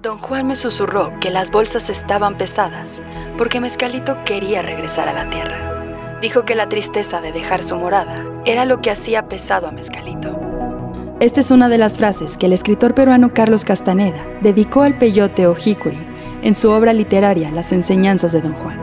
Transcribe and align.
Don 0.00 0.18
Juan 0.18 0.46
me 0.46 0.54
susurró 0.54 1.18
que 1.18 1.30
las 1.30 1.50
bolsas 1.50 1.88
estaban 1.88 2.38
pesadas 2.38 3.00
porque 3.36 3.58
Mezcalito 3.58 4.22
quería 4.24 4.62
regresar 4.62 5.08
a 5.08 5.12
la 5.12 5.28
tierra. 5.28 6.18
Dijo 6.22 6.44
que 6.44 6.54
la 6.54 6.68
tristeza 6.68 7.20
de 7.20 7.32
dejar 7.32 7.64
su 7.64 7.74
morada 7.74 8.24
era 8.44 8.64
lo 8.64 8.80
que 8.80 8.92
hacía 8.92 9.26
pesado 9.28 9.66
a 9.66 9.72
Mezcalito. 9.72 10.38
Esta 11.18 11.40
es 11.40 11.50
una 11.50 11.68
de 11.68 11.78
las 11.78 11.98
frases 11.98 12.36
que 12.36 12.46
el 12.46 12.52
escritor 12.52 12.94
peruano 12.94 13.34
Carlos 13.34 13.64
Castaneda 13.64 14.24
dedicó 14.40 14.82
al 14.82 14.98
peyote 14.98 15.48
o 15.48 15.56
en 16.42 16.54
su 16.54 16.70
obra 16.70 16.92
literaria 16.92 17.50
Las 17.50 17.72
enseñanzas 17.72 18.32
de 18.32 18.42
Don 18.42 18.52
Juan. 18.52 18.78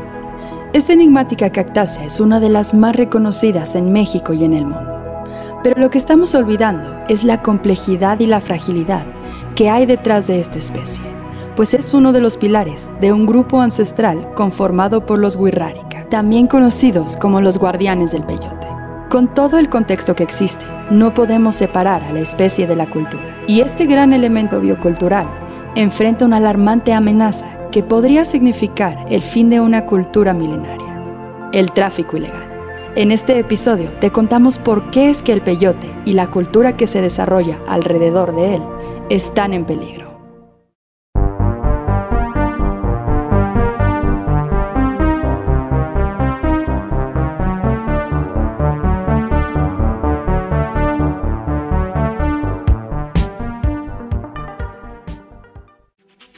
Esta 0.73 0.91
enigmática 0.91 1.49
cactácea 1.49 2.03
es 2.03 2.19
una 2.19 2.41
de 2.41 2.49
las 2.49 2.73
más 2.73 2.93
reconocidas 2.93 3.75
en 3.75 3.93
México 3.93 4.33
y 4.33 4.43
en 4.43 4.53
el 4.53 4.65
mundo. 4.65 5.01
Pero 5.63 5.79
lo 5.79 5.89
que 5.89 5.97
estamos 5.97 6.35
olvidando 6.35 7.05
es 7.07 7.23
la 7.23 7.41
complejidad 7.41 8.19
y 8.19 8.25
la 8.25 8.41
fragilidad 8.41 9.05
que 9.55 9.69
hay 9.69 9.85
detrás 9.85 10.27
de 10.27 10.39
esta 10.39 10.59
especie, 10.59 11.03
pues 11.55 11.73
es 11.73 11.93
uno 11.93 12.11
de 12.11 12.19
los 12.19 12.35
pilares 12.35 12.91
de 12.99 13.13
un 13.13 13.25
grupo 13.25 13.61
ancestral 13.61 14.33
conformado 14.33 15.05
por 15.05 15.17
los 15.17 15.37
Wirrárica, 15.37 16.07
también 16.09 16.47
conocidos 16.47 17.15
como 17.15 17.39
los 17.39 17.57
guardianes 17.57 18.11
del 18.11 18.23
peyote. 18.23 18.67
Con 19.09 19.33
todo 19.33 19.57
el 19.57 19.69
contexto 19.69 20.13
que 20.15 20.23
existe, 20.23 20.65
no 20.91 21.13
podemos 21.13 21.55
separar 21.55 22.03
a 22.03 22.11
la 22.11 22.19
especie 22.19 22.67
de 22.67 22.75
la 22.75 22.89
cultura. 22.89 23.23
Y 23.47 23.61
este 23.61 23.85
gran 23.85 24.11
elemento 24.11 24.59
biocultural 24.59 25.27
enfrenta 25.75 26.25
una 26.25 26.37
alarmante 26.37 26.91
amenaza 26.91 27.69
que 27.71 27.81
podría 27.81 28.25
significar 28.25 29.05
el 29.09 29.21
fin 29.21 29.49
de 29.49 29.61
una 29.61 29.85
cultura 29.85 30.33
milenaria, 30.33 31.49
el 31.53 31.71
tráfico 31.71 32.17
ilegal. 32.17 32.51
En 32.95 33.11
este 33.11 33.37
episodio 33.37 33.91
te 33.99 34.11
contamos 34.11 34.57
por 34.57 34.89
qué 34.89 35.09
es 35.09 35.21
que 35.21 35.33
el 35.33 35.41
peyote 35.41 35.91
y 36.05 36.13
la 36.13 36.27
cultura 36.27 36.77
que 36.77 36.87
se 36.87 37.01
desarrolla 37.01 37.59
alrededor 37.67 38.33
de 38.35 38.55
él 38.55 38.63
están 39.09 39.53
en 39.53 39.65
peligro. 39.65 40.15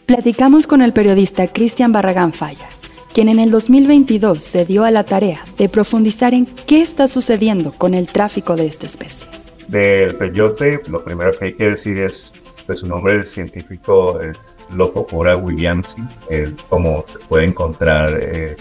Platicamos 0.06 0.68
con 0.68 0.82
el 0.82 0.94
periodista 0.94 1.48
Cristian 1.48 1.92
Barragán 1.92 2.34
Falla, 2.34 2.68
quien 3.14 3.30
en 3.30 3.40
el 3.40 3.52
2022 3.52 4.42
se 4.42 4.66
dio 4.66 4.84
a 4.84 4.92
la 4.92 5.04
tarea 5.04 5.46
de 5.58 5.70
profundizar 5.70 6.34
en 6.34 6.46
qué 6.46 6.82
está 6.82 7.08
sucediendo 7.08 7.72
con 7.72 7.94
el 7.94 8.08
tráfico 8.08 8.56
de 8.56 8.68
esta 8.68 8.86
especie. 8.86 9.30
Del 9.68 10.16
peyote, 10.16 10.82
lo 10.88 11.04
primero 11.04 11.38
que 11.38 11.46
hay 11.46 11.54
que 11.54 11.72
decir 11.72 11.98
es 12.00 12.34
pues 12.68 12.82
su 12.82 12.88
nombre 12.88 13.26
científico 13.26 14.20
es 14.22 14.38
Lopopora 14.70 15.38
williamsi, 15.38 16.04
como 16.70 17.06
se 17.12 17.20
puede 17.28 17.46
encontrar 17.46 18.20
eh, 18.22 18.58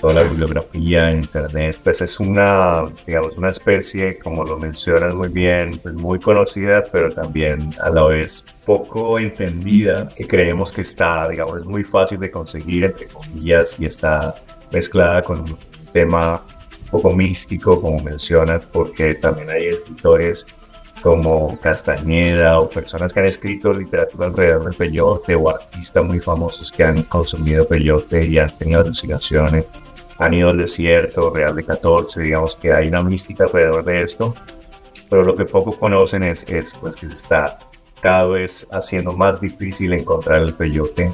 toda 0.00 0.12
la 0.12 0.22
bibliografía 0.24 1.10
en 1.10 1.22
internet, 1.22 1.78
pues 1.82 2.02
es 2.02 2.20
una, 2.20 2.84
digamos, 3.06 3.36
una 3.38 3.50
especie, 3.50 4.18
como 4.18 4.44
lo 4.44 4.58
mencionas 4.58 5.14
muy 5.14 5.28
bien, 5.28 5.78
pues 5.82 5.94
muy 5.94 6.20
conocida, 6.20 6.84
pero 6.92 7.12
también 7.12 7.74
a 7.80 7.88
la 7.88 8.04
vez 8.04 8.44
poco 8.66 9.18
entendida, 9.18 10.08
que 10.14 10.26
creemos 10.26 10.72
que 10.72 10.82
está, 10.82 11.28
digamos, 11.28 11.60
es 11.60 11.64
muy 11.64 11.82
fácil 11.82 12.20
de 12.20 12.30
conseguir, 12.30 12.84
entre 12.84 13.08
comillas, 13.08 13.74
y 13.78 13.86
está 13.86 14.34
mezclada 14.70 15.22
con 15.22 15.40
un 15.40 15.58
tema 15.92 16.44
un 16.84 16.90
poco 16.90 17.12
místico, 17.14 17.80
como 17.80 17.98
mencionas, 18.00 18.66
porque 18.72 19.14
también 19.14 19.48
hay 19.48 19.68
escritores 19.68 20.46
como 21.06 21.56
Castañeda 21.60 22.58
o 22.58 22.68
personas 22.68 23.12
que 23.12 23.20
han 23.20 23.26
escrito 23.26 23.72
literatura 23.72 24.26
alrededor 24.26 24.64
del 24.64 24.74
peyote 24.74 25.36
o 25.36 25.48
artistas 25.48 26.04
muy 26.04 26.18
famosos 26.18 26.72
que 26.72 26.82
han 26.82 27.04
consumido 27.04 27.64
peyote 27.68 28.26
y 28.26 28.40
han 28.40 28.58
tenido 28.58 28.80
alucinaciones, 28.80 29.66
han 30.18 30.34
ido 30.34 30.48
al 30.48 30.58
desierto, 30.58 31.30
Real 31.30 31.54
de 31.54 31.64
14, 31.64 32.22
digamos 32.22 32.56
que 32.56 32.72
hay 32.72 32.88
una 32.88 33.04
mística 33.04 33.44
alrededor 33.44 33.84
de 33.84 34.02
esto, 34.02 34.34
pero 35.08 35.22
lo 35.22 35.36
que 35.36 35.44
pocos 35.44 35.76
conocen 35.76 36.24
es, 36.24 36.44
es 36.48 36.74
pues, 36.74 36.96
que 36.96 37.06
se 37.06 37.14
está 37.14 37.60
cada 38.00 38.26
vez 38.26 38.66
haciendo 38.72 39.12
más 39.12 39.40
difícil 39.40 39.92
encontrar 39.92 40.42
el 40.42 40.54
peyote, 40.54 41.12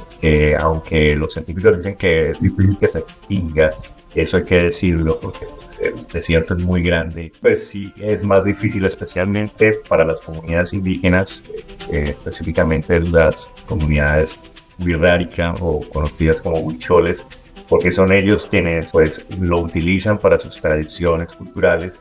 aunque 0.57 1.15
los 1.15 1.33
científicos 1.33 1.77
dicen 1.77 1.97
que 1.97 2.31
es 2.31 2.39
difícil 2.39 2.79
que 2.79 2.89
se 2.89 2.97
extinga, 2.97 3.75
eso 4.15 4.37
hay 4.37 4.45
que 4.45 4.63
decirlo 4.63 5.19
porque 5.19 5.45
el 5.87 6.07
desierto 6.07 6.55
es 6.55 6.63
muy 6.63 6.83
grande, 6.83 7.31
pues 7.41 7.67
sí, 7.67 7.93
es 7.97 8.23
más 8.23 8.43
difícil 8.43 8.85
especialmente 8.85 9.79
para 9.87 10.05
las 10.05 10.19
comunidades 10.21 10.73
indígenas, 10.73 11.43
eh, 11.91 12.09
específicamente 12.09 12.99
las 12.99 13.49
comunidades 13.67 14.37
wirrárica 14.79 15.55
o 15.59 15.81
conocidas 15.89 16.41
como 16.41 16.59
huicholes, 16.59 17.25
porque 17.69 17.91
son 17.91 18.11
ellos 18.11 18.47
quienes 18.49 18.91
pues 18.91 19.25
lo 19.39 19.59
utilizan 19.59 20.17
para 20.17 20.39
sus 20.39 20.59
tradiciones 20.59 21.31
culturales 21.33 21.93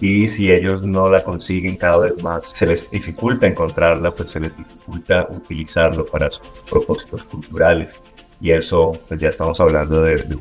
y 0.00 0.28
si 0.28 0.50
ellos 0.50 0.82
no 0.82 1.10
la 1.10 1.22
consiguen 1.22 1.76
cada 1.76 1.98
vez 1.98 2.22
más, 2.22 2.52
se 2.56 2.66
les 2.66 2.90
dificulta 2.90 3.46
encontrarla, 3.46 4.10
pues 4.14 4.30
se 4.30 4.40
les 4.40 4.56
dificulta 4.56 5.28
utilizarlo 5.30 6.06
para 6.06 6.30
sus 6.30 6.46
propósitos 6.70 7.22
culturales. 7.24 7.94
Y 8.40 8.50
eso, 8.50 8.98
pues 9.06 9.20
ya 9.20 9.28
estamos 9.28 9.60
hablando 9.60 10.02
de, 10.02 10.22
de 10.22 10.38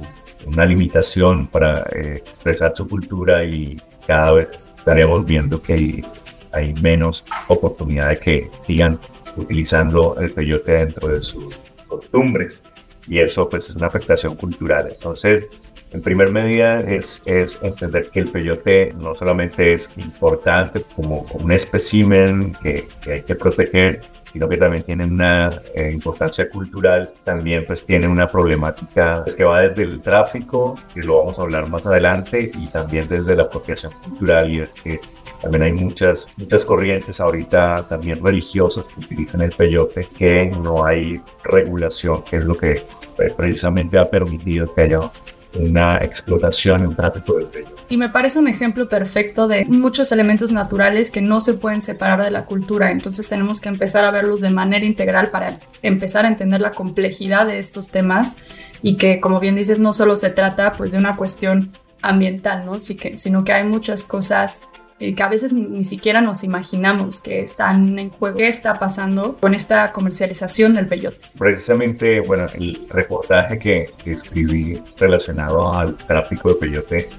una 0.49 0.65
limitación 0.65 1.47
para 1.47 1.83
eh, 1.91 2.23
expresar 2.25 2.73
su 2.75 2.87
cultura 2.87 3.43
y 3.43 3.81
cada 4.07 4.33
vez 4.33 4.71
estaremos 4.77 5.25
viendo 5.25 5.61
que 5.61 6.03
hay, 6.51 6.73
menos 6.81 7.23
oportunidad 7.47 8.09
de 8.09 8.19
que 8.19 8.51
sigan 8.59 8.99
utilizando 9.37 10.17
el 10.19 10.31
peyote 10.31 10.71
dentro 10.71 11.07
de 11.07 11.21
sus 11.21 11.55
costumbres 11.87 12.59
y 13.07 13.19
eso 13.19 13.47
pues 13.47 13.69
es 13.69 13.75
una 13.75 13.87
afectación 13.87 14.35
cultural. 14.35 14.89
Entonces, 14.91 15.45
en 15.91 16.01
primer 16.01 16.31
medida 16.31 16.81
es, 16.81 17.21
es 17.25 17.59
entender 17.61 18.09
que 18.09 18.21
el 18.21 18.31
peyote 18.31 18.93
no 18.97 19.13
solamente 19.16 19.73
es 19.73 19.91
importante 19.97 20.83
como, 20.95 21.21
un 21.33 21.51
espécimen 21.51 22.57
que, 22.63 22.87
que 23.03 23.13
hay 23.13 23.21
que 23.21 23.35
proteger, 23.35 24.01
sino 24.31 24.47
que 24.47 24.57
también 24.57 24.84
tiene 24.84 25.06
una 25.06 25.62
eh, 25.73 25.91
importancia 25.91 26.50
cultural, 26.50 27.12
también 27.23 27.66
pues 27.66 27.85
tiene 27.85 28.07
una 28.07 28.29
problemática 28.31 29.22
pues, 29.23 29.35
que 29.35 29.44
va 29.44 29.62
desde 29.62 29.84
el 29.84 30.01
tráfico, 30.01 30.79
que 30.94 31.01
lo 31.01 31.17
vamos 31.19 31.40
a 31.40 31.44
hablar 31.44 31.67
más 31.67 31.85
adelante, 31.85 32.51
y 32.53 32.67
también 32.67 33.07
desde 33.07 33.35
la 33.35 33.44
apropiación 33.44 33.94
cultural, 34.03 34.50
y 34.51 34.59
es 34.59 34.69
que 34.84 35.00
también 35.41 35.63
hay 35.63 35.72
muchas, 35.72 36.28
muchas 36.38 36.66
corrientes 36.66 37.19
ahorita 37.19 37.88
también 37.88 38.23
religiosas 38.23 38.88
que 38.88 39.00
utilizan 39.00 39.41
el 39.41 39.51
peyote, 39.51 40.07
que 40.17 40.47
no 40.47 40.85
hay 40.85 41.22
regulación, 41.44 42.23
que 42.23 42.38
es 42.38 42.44
lo 42.44 42.57
que 42.57 42.72
eh, 42.72 43.34
precisamente 43.35 43.97
ha 43.97 44.09
permitido 44.09 44.73
que 44.73 44.81
haya 44.81 45.11
una 45.53 45.97
explotación, 45.97 46.85
un 46.87 46.95
tráfico 46.95 47.37
del 47.37 47.47
peyote. 47.47 47.73
Y 47.89 47.97
me 47.97 48.09
parece 48.09 48.37
un 48.39 48.47
ejemplo 48.47 48.87
perfecto 48.87 49.47
de 49.47 49.65
muchos 49.65 50.11
elementos 50.11 50.51
naturales 50.51 51.09
que 51.09 51.21
no 51.21 51.41
se 51.41 51.55
pueden 51.55 51.81
separar 51.81 52.23
de 52.23 52.31
la 52.31 52.45
cultura. 52.45 52.91
Entonces 52.91 53.27
tenemos 53.27 53.59
que 53.59 53.69
empezar 53.69 54.05
a 54.05 54.11
verlos 54.11 54.41
de 54.41 54.51
manera 54.51 54.85
integral 54.85 55.31
para 55.31 55.59
empezar 55.81 56.25
a 56.25 56.27
entender 56.27 56.61
la 56.61 56.71
complejidad 56.71 57.47
de 57.47 57.59
estos 57.59 57.89
temas 57.89 58.37
y 58.83 58.97
que, 58.97 59.19
como 59.19 59.39
bien 59.39 59.55
dices, 59.55 59.79
no 59.79 59.93
solo 59.93 60.15
se 60.17 60.29
trata 60.29 60.73
pues 60.73 60.91
de 60.91 60.99
una 60.99 61.15
cuestión 61.15 61.71
ambiental, 62.01 62.66
¿no? 62.66 62.79
sino 62.79 63.43
que 63.43 63.51
hay 63.51 63.63
muchas 63.63 64.05
cosas 64.05 64.63
eh, 64.99 65.15
que 65.15 65.23
a 65.23 65.29
veces 65.29 65.53
ni, 65.53 65.83
siquiera 65.83 66.21
nos 66.21 66.43
imaginamos 66.43 67.21
que 67.21 67.41
están 67.41 67.97
en 67.97 68.09
juego. 68.09 68.37
¿Qué 68.37 68.47
está 68.47 68.79
pasando 68.79 69.37
con 69.39 69.53
esta 69.53 69.91
comercialización 69.91 70.75
del 70.75 70.87
peyote? 70.87 71.17
Precisamente, 71.37 72.19
bueno, 72.19 72.47
el 72.53 72.87
reportaje 72.89 73.57
que, 73.59 73.89
escribí 74.05 74.81
relacionado 74.97 75.71
al 75.73 75.95
tráfico 75.97 76.49
de 76.49 76.55
peyote 76.55 77.09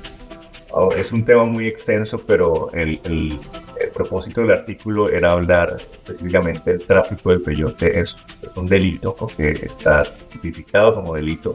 Oh, 0.73 0.93
es 0.93 1.11
un 1.11 1.25
tema 1.25 1.45
muy 1.45 1.67
extenso, 1.67 2.19
pero 2.25 2.71
el, 2.73 3.01
el, 3.05 3.41
propósito 3.93 4.43
del 4.43 4.53
artículo 4.53 5.09
era 5.09 5.33
hablar 5.33 5.79
específicamente 5.97 6.73
del 6.73 6.87
tráfico 6.87 7.33
de 7.33 7.41
peyote. 7.41 7.99
Es, 7.99 8.17
un 8.55 8.69
delito 8.69 9.17
que 9.37 9.51
está 9.51 10.05
tipificado 10.31 10.95
como 10.95 11.15
delito, 11.15 11.55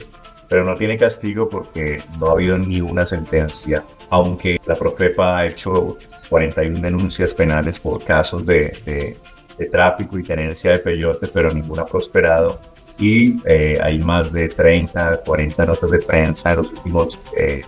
pero 0.50 0.66
no 0.66 0.75
tiene 0.75 0.98
castigo 0.98 1.48
porque 1.50 2.04
no 2.19 2.28
ha 2.28 2.31
habido 2.33 2.57
ni 2.57 2.81
una 2.81 3.06
sentencia, 3.06 3.86
aunque 4.10 4.60
la 4.66 4.75
Profepa 4.75 5.38
ha 5.38 5.48
hecho 5.48 5.98
41 6.30 6.80
denuncias 6.80 7.34
penales 7.34 7.80
por 7.80 8.04
casos 8.04 8.46
de, 8.46 9.18
de, 9.57 9.66
tráfico 9.68 10.19
y 10.19 10.24
tenencia 10.24 10.72
de 10.72 10.80
peyote, 10.80 11.28
pero 11.28 11.52
ninguna 11.52 11.84
ha 11.84 11.86
prosperado. 11.86 12.60
Y 12.98 13.38
eh, 13.46 13.78
hay 13.81 14.00
más 14.00 14.31
de 14.31 14.50
30, 14.50 15.24
40 15.25 15.66
notas 15.66 15.92
de 15.92 16.00
prensa 16.00 16.52
en 16.52 16.57
los 16.57 16.68
últimos 16.68 17.19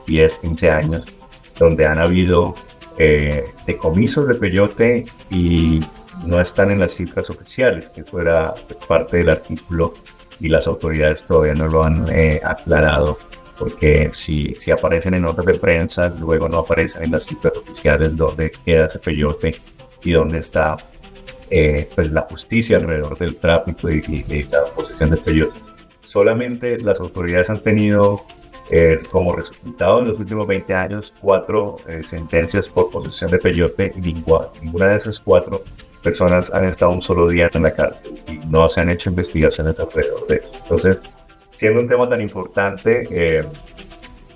10, 0.06 0.36
eh, 0.36 0.40
15 0.42 0.72
años 0.72 1.06
donde 1.60 1.86
han 1.86 2.00
habido 2.00 2.56
eh, 2.98 3.46
decomisos 3.66 4.28
de 4.28 4.36
peyote 4.36 5.06
y 5.30 5.84
no 6.26 6.40
están 6.42 6.72
en 6.72 6.80
las 6.80 6.96
cifras 6.96 7.30
oficiales, 7.30 7.90
que 7.90 8.04
fuera 8.04 8.56
parte 8.88 9.18
del 9.18 9.30
artículo 9.30 9.94
y 10.40 10.50
las 10.50 10.68
autoridades 10.68 11.24
todavía 11.24 11.54
no 11.54 11.68
lo 11.68 11.84
han 11.84 12.08
eh, 12.10 12.42
aclarado, 12.44 13.18
porque 13.58 14.12
si, 14.14 14.56
si 14.60 14.72
aparecen 14.72 15.14
en 15.16 15.24
notas 15.24 15.46
de 15.46 15.56
prensa, 15.56 16.10
luego 16.10 16.48
no 16.50 16.60
aparecen 16.60 17.04
en 17.04 17.12
las 17.12 17.26
cifras 17.26 17.54
oficiales 17.58 18.16
donde 18.16 18.52
queda 18.66 18.86
ese 18.88 19.00
peyote 19.00 19.62
y 20.04 20.12
dónde 20.12 20.40
está. 20.40 20.78
eh, 21.50 21.90
pues 21.96 22.12
la 22.12 22.22
justicia 22.22 22.78
alrededor 22.78 23.18
del 23.18 23.38
tráfico 23.38 23.90
y, 23.90 24.02
y, 24.08 24.44
la 24.44 24.66
posesión 24.76 25.10
de 25.12 25.18
peyote. 25.18 25.60
Solamente 26.04 26.78
las 26.80 27.00
autoridades 27.00 27.50
han 27.50 27.62
tenido 27.62 28.24
eh, 28.70 29.00
como 29.10 29.34
resultado 29.34 30.00
en 30.00 30.10
los 30.10 30.20
últimos 30.20 30.46
20 30.48 30.74
años 30.74 31.14
cuatro 31.22 31.78
eh, 31.88 32.02
sentencias 32.06 32.68
por 32.68 32.90
posesión 32.90 33.32
de 33.32 33.40
peyote 33.40 33.94
y 33.96 34.02
ninguna, 34.02 34.48
ninguna 34.62 34.88
de 34.88 34.98
esas 34.98 35.20
cuatro 35.20 35.64
personas 36.04 36.50
han 36.54 36.66
estado 36.66 36.92
un 36.92 37.02
solo 37.02 37.28
día 37.30 37.50
en 37.54 37.64
la 37.64 37.74
cárcel 37.74 38.22
y 38.28 38.40
no 38.48 38.70
se 38.70 38.82
han 38.82 38.90
hecho 38.90 39.10
investigaciones 39.10 39.80
alrededor 39.80 40.28
de. 40.28 40.44
Entonces, 40.64 40.98
siendo 41.58 41.82
un 41.82 41.90
tema 41.90 42.08
tan 42.08 42.22
importante, 42.22 43.08
eh, 43.10 43.44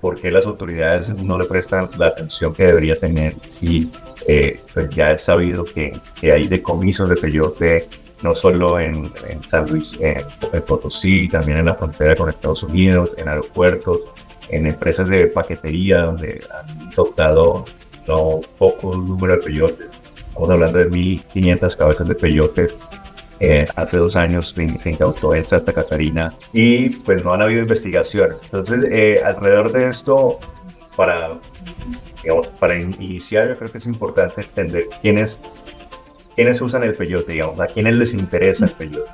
¿por 0.01 0.19
qué 0.19 0.31
las 0.31 0.47
autoridades 0.47 1.09
no 1.15 1.37
le 1.37 1.45
prestan 1.45 1.89
la 1.97 2.07
atención 2.07 2.53
que 2.53 2.65
debería 2.65 2.99
tener 2.99 3.35
si 3.47 3.91
eh, 4.27 4.59
pues 4.73 4.89
ya 4.89 5.11
es 5.11 5.23
sabido 5.23 5.63
que, 5.63 5.93
hay 6.23 6.47
decomisos 6.47 7.07
de 7.09 7.15
peyote 7.15 7.87
no 8.23 8.35
solo 8.35 8.79
en, 8.79 9.11
San 9.49 9.69
Luis, 9.69 9.97
en, 9.99 10.25
Potosí, 10.67 11.27
también 11.27 11.59
en 11.59 11.65
la 11.65 11.75
frontera 11.75 12.15
con 12.15 12.29
Estados 12.29 12.61
Unidos, 12.61 13.11
en 13.17 13.27
aeropuertos, 13.27 13.99
en 14.49 14.67
empresas 14.67 15.07
de 15.07 15.25
paquetería 15.27 16.03
donde 16.03 16.43
han 16.53 16.89
adoptado 16.89 17.65
no 18.07 18.41
poco 18.59 18.95
número 18.95 19.37
de 19.37 19.43
peyotes. 19.43 19.93
Estamos 20.27 20.49
hablando 20.51 20.79
de 20.79 20.89
1.500 20.89 21.75
cabezas 21.75 22.07
de 22.07 22.15
peyote 22.15 22.67
eh, 23.43 23.67
hace 23.75 23.97
dos 23.97 24.15
años 24.15 24.53
se 24.55 24.91
incautó 24.91 25.33
en 25.33 25.43
Santa 25.47 25.73
Catarina 25.73 26.31
y 26.53 26.89
pues 26.89 27.23
no 27.23 27.33
han 27.33 27.41
habido 27.41 27.63
investigaciones. 27.63 28.37
Entonces, 28.43 28.83
eh, 28.91 29.19
alrededor 29.25 29.71
de 29.71 29.89
esto, 29.89 30.37
para, 30.95 31.39
digamos, 32.21 32.49
para 32.59 32.79
iniciar, 32.79 33.49
yo 33.49 33.57
creo 33.57 33.71
que 33.71 33.79
es 33.79 33.87
importante 33.87 34.41
entender 34.41 34.85
quiénes, 35.01 35.41
quiénes 36.35 36.61
usan 36.61 36.83
el 36.83 36.93
peyote, 36.93 37.31
digamos, 37.31 37.59
a 37.59 37.65
quiénes 37.65 37.95
les 37.95 38.13
interesa 38.13 38.65
el 38.65 38.73
peyote. 38.73 39.09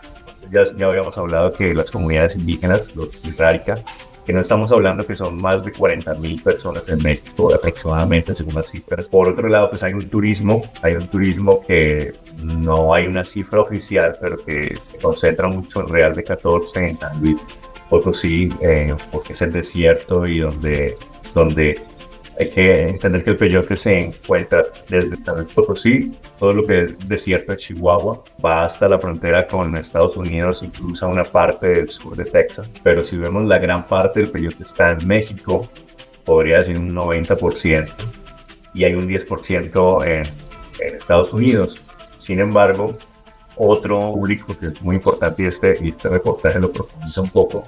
Ya, 0.52 0.66
ya 0.78 0.88
habíamos 0.88 1.18
hablado 1.18 1.54
que 1.54 1.74
las 1.74 1.90
comunidades 1.90 2.36
indígenas, 2.36 2.94
los 2.98 3.10
Irrárica, 3.24 3.82
que 4.26 4.34
no 4.34 4.42
estamos 4.42 4.70
hablando 4.74 5.08
que 5.08 5.16
son 5.16 5.42
más 5.42 5.64
de 5.64 5.72
40 5.72 6.14
mil 6.16 6.42
personas 6.44 6.84
en 6.88 7.02
México 7.02 7.54
aproximadamente, 7.54 8.36
según 8.36 8.56
las 8.56 8.70
cifras. 8.70 9.08
Por 9.08 9.30
otro 9.30 9.48
lado, 9.48 9.70
pues 9.70 9.84
hay 9.84 9.94
un 9.94 10.10
turismo, 10.10 10.64
hay 10.82 10.96
un 10.96 11.08
turismo 11.08 11.62
que 11.66 12.14
no 12.38 12.94
hay 12.94 13.08
una 13.08 13.24
cifra 13.24 13.62
oficial, 13.62 14.18
pero 14.22 14.38
que 14.44 14.78
se 14.82 14.98
concentra 14.98 15.48
mucho 15.48 15.82
en 15.82 15.88
Real 15.90 16.16
de 16.16 16.24
14, 16.24 16.88
en 16.88 16.96
San 16.96 17.20
Luis 17.22 17.38
Potosí, 17.90 18.50
eh, 18.62 18.96
porque 19.12 19.34
es 19.34 19.42
el 19.42 19.54
desierto 19.54 20.28
y 20.28 20.40
donde, 20.40 20.98
donde 21.34 21.82
hay 22.40 22.50
que 22.50 22.90
entender 22.90 23.24
que 23.24 23.32
el 23.32 23.38
peyote 23.38 23.76
se 23.76 24.00
encuentra 24.00 24.66
desde 24.88 25.18
San 25.24 25.38
Luis 25.38 25.52
Potosí, 25.54 26.16
todo 26.38 26.54
lo 26.54 26.68
que 26.68 26.82
es 26.82 27.08
desierto 27.08 27.52
de 27.52 27.58
Chihuahua, 27.58 28.24
va 28.44 28.66
hasta 28.66 28.88
la 28.88 29.00
frontera 29.00 29.48
con 29.48 29.76
Estados 29.76 30.16
Unidos, 30.16 30.62
incluso 30.62 31.08
una 31.08 31.24
parte 31.24 31.68
del 31.68 31.90
sur 31.90 32.16
de 32.16 32.26
Texas. 32.26 32.70
Pero 32.84 33.04
si 33.04 33.18
vemos 33.18 33.46
la 33.46 33.58
gran 33.58 33.88
parte 33.88 34.20
del 34.20 34.30
peyote 34.30 34.64
está 34.64 34.92
en 34.92 35.08
México, 35.08 35.68
podría 36.26 36.60
decir 36.60 36.78
un 36.78 36.94
90%, 36.94 37.90
y 38.76 38.84
hay 38.84 38.94
un 38.94 39.08
10% 39.08 40.06
en, 40.06 40.28
en 40.80 40.96
Estados 40.96 41.34
Unidos. 41.34 41.82
Sin 42.28 42.42
embargo, 42.42 42.98
otro 43.56 44.12
público 44.12 44.54
que 44.60 44.68
es 44.68 44.82
muy 44.82 44.98
importante 44.98 45.44
y 45.44 45.46
este, 45.46 45.88
este 45.88 46.10
reportaje 46.10 46.60
lo 46.60 46.74
profundiza 46.74 47.22
un 47.22 47.30
poco, 47.30 47.66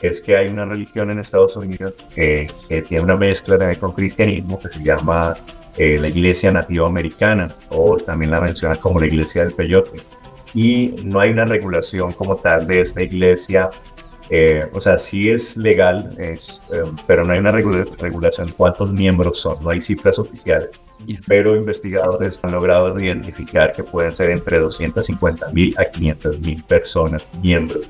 es 0.00 0.22
que 0.22 0.38
hay 0.38 0.48
una 0.48 0.64
religión 0.64 1.10
en 1.10 1.18
Estados 1.18 1.54
Unidos 1.54 1.92
que 2.14 2.50
tiene 2.88 3.04
una 3.04 3.16
mezcla 3.16 3.58
con 3.76 3.92
cristianismo 3.92 4.58
que 4.58 4.70
se 4.70 4.82
llama 4.82 5.36
eh, 5.76 5.98
la 5.98 6.08
Iglesia 6.08 6.50
Nativa 6.50 6.86
Americana 6.86 7.54
o 7.68 7.98
también 7.98 8.30
la 8.30 8.40
menciona 8.40 8.76
como 8.76 8.98
la 8.98 9.06
Iglesia 9.06 9.44
del 9.44 9.52
Peyote. 9.52 10.00
Y 10.54 10.94
no 11.04 11.20
hay 11.20 11.30
una 11.32 11.44
regulación 11.44 12.14
como 12.14 12.36
tal 12.36 12.66
de 12.66 12.80
esta 12.80 13.02
iglesia. 13.02 13.68
Eh, 14.30 14.68
o 14.72 14.80
sea, 14.80 14.96
sí 14.96 15.28
es 15.28 15.56
legal, 15.56 16.14
es, 16.18 16.62
eh, 16.72 16.84
pero 17.06 17.24
no 17.24 17.32
hay 17.32 17.40
una 17.40 17.50
regulación 17.50 18.46
de 18.46 18.52
cuántos 18.52 18.92
miembros 18.92 19.40
son, 19.40 19.62
no 19.62 19.70
hay 19.70 19.80
cifras 19.80 20.18
oficiales. 20.18 20.70
Pero 21.26 21.56
investigadores 21.56 22.38
han 22.42 22.52
logrado 22.52 22.98
identificar 23.00 23.72
que 23.72 23.82
pueden 23.82 24.14
ser 24.14 24.30
entre 24.30 24.58
250 24.58 25.50
mil 25.50 25.74
a 25.78 25.84
500 25.86 26.38
mil 26.40 26.62
personas 26.64 27.22
miembros 27.42 27.86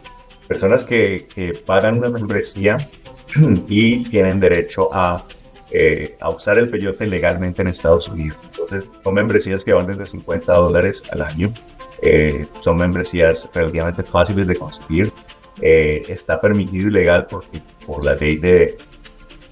personas 0.50 0.82
que, 0.82 1.28
que 1.32 1.54
pagan 1.64 1.98
una 1.98 2.08
membresía 2.08 2.90
y 3.68 4.02
tienen 4.10 4.40
derecho 4.40 4.92
a, 4.92 5.24
eh, 5.70 6.16
a, 6.18 6.28
usar 6.30 6.58
el 6.58 6.68
peyote 6.68 7.06
legalmente 7.06 7.62
en 7.62 7.68
Estados 7.68 8.08
Unidos. 8.08 8.36
Entonces, 8.50 8.84
son 9.04 9.14
membresías 9.14 9.64
que 9.64 9.72
van 9.72 9.86
desde 9.86 10.08
50 10.08 10.52
dólares 10.52 11.04
al 11.12 11.22
año. 11.22 11.54
Eh, 12.02 12.48
son 12.62 12.78
membresías 12.78 13.48
relativamente 13.54 14.02
fáciles 14.02 14.48
de 14.48 14.56
conseguir. 14.56 15.12
Eh, 15.62 16.02
está 16.08 16.40
permitido 16.40 16.88
y 16.88 16.90
legal 16.90 17.26
porque 17.28 17.60
por 17.86 18.04
la 18.04 18.14
ley 18.14 18.36
de, 18.36 18.78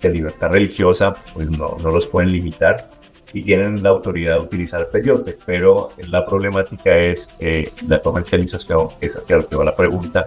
de 0.00 0.10
libertad 0.10 0.50
religiosa, 0.50 1.14
pues 1.34 1.50
no, 1.50 1.76
no, 1.82 1.90
los 1.90 2.06
pueden 2.06 2.32
limitar 2.32 2.90
y 3.32 3.42
tienen 3.42 3.82
la 3.82 3.90
autoridad 3.90 4.36
de 4.36 4.40
utilizar 4.40 4.88
peyote. 4.88 5.36
Pero 5.44 5.90
la 5.98 6.24
problemática 6.24 6.96
es 6.96 7.28
la 7.86 8.00
comercialización, 8.00 8.88
es 9.00 9.16
hacia 9.16 9.36
lo 9.36 9.46
que 9.46 9.56
va 9.56 9.64
la 9.64 9.74
pregunta, 9.74 10.24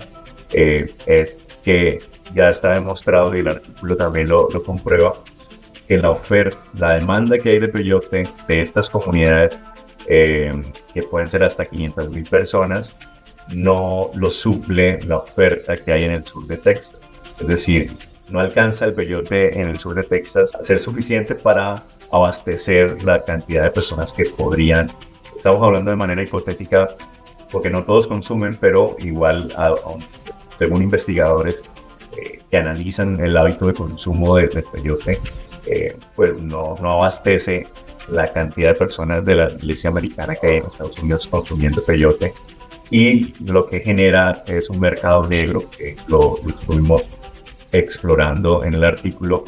eh, 0.54 0.94
es 1.06 1.48
que 1.64 2.00
ya 2.34 2.50
está 2.50 2.74
demostrado 2.74 3.36
y 3.36 3.40
el 3.40 3.48
artículo 3.48 3.96
también 3.96 4.30
lo, 4.30 4.50
lo, 4.50 4.64
comprueba, 4.64 5.16
que 5.88 5.98
la 5.98 6.12
oferta, 6.12 6.58
la 6.78 6.96
demanda 6.96 7.38
que 7.38 7.50
hay 7.50 7.60
de 7.60 7.68
peyote 7.68 8.30
de 8.48 8.62
estas 8.62 8.90
comunidades, 8.90 9.60
eh, 10.08 10.54
que 10.94 11.04
pueden 11.04 11.30
ser 11.30 11.44
hasta 11.44 11.66
500 11.66 12.10
mil 12.10 12.24
personas, 12.24 12.96
no 13.54 14.12
lo 14.14 14.30
suple 14.30 15.00
la 15.04 15.18
oferta 15.18 15.78
que 15.78 15.92
hay 15.92 16.04
en 16.06 16.12
el 16.12 16.26
sur 16.26 16.48
de 16.48 16.58
Texas. 16.58 17.00
Es 17.40 17.48
decir, 17.48 17.98
no 18.30 18.40
alcanza 18.40 18.86
el 18.86 18.94
peyote 18.94 19.60
en 19.60 19.70
el 19.70 19.80
sur 19.80 19.96
de 19.96 20.04
Texas 20.04 20.52
a 20.56 20.64
ser 20.64 20.80
suficiente 20.80 21.36
para 21.36 21.84
abastecer 22.12 23.04
la 23.04 23.24
cantidad 23.24 23.64
de 23.64 23.72
personas 23.72 24.14
que 24.14 24.26
podrían. 24.26 24.92
Estamos 25.36 25.64
hablando 25.64 25.92
de 25.92 25.98
manera 25.98 26.24
hipotética 26.24 26.96
porque 27.52 27.70
no 27.70 27.84
todos 27.84 28.08
consumen, 28.08 28.58
pero 28.60 28.96
igual 29.00 29.54
según 30.58 30.82
investigadores 30.82 31.56
eh, 32.18 32.42
que 32.50 32.58
analizan 32.58 33.20
el 33.20 33.36
hábito 33.36 33.68
de 33.68 33.74
consumo 33.74 34.38
de, 34.38 34.48
peyote, 34.48 35.20
eh, 35.66 35.98
pues 36.16 36.36
no, 36.38 36.76
no 36.82 36.94
abastece 36.94 37.68
la 38.08 38.32
cantidad 38.32 38.70
de 38.70 38.76
personas 38.76 39.26
de 39.26 39.36
la 39.36 39.52
iglesia 39.52 39.90
americana 39.90 40.36
que 40.36 40.48
hay 40.48 40.58
en 40.58 40.66
Estados 40.66 40.98
Unidos 41.00 41.28
consumiendo 41.28 41.84
peyote 41.84 42.34
y 42.92 43.34
lo 43.46 43.66
que 43.66 43.80
genera 43.80 44.44
es 44.46 44.70
un 44.70 44.80
mercado 44.80 45.26
negro 45.26 45.70
que 45.72 45.96
lo, 46.08 46.38
estuvimos 46.48 47.04
explorando 47.72 48.66
en 48.66 48.74
el 48.74 48.84
artículo 48.84 49.46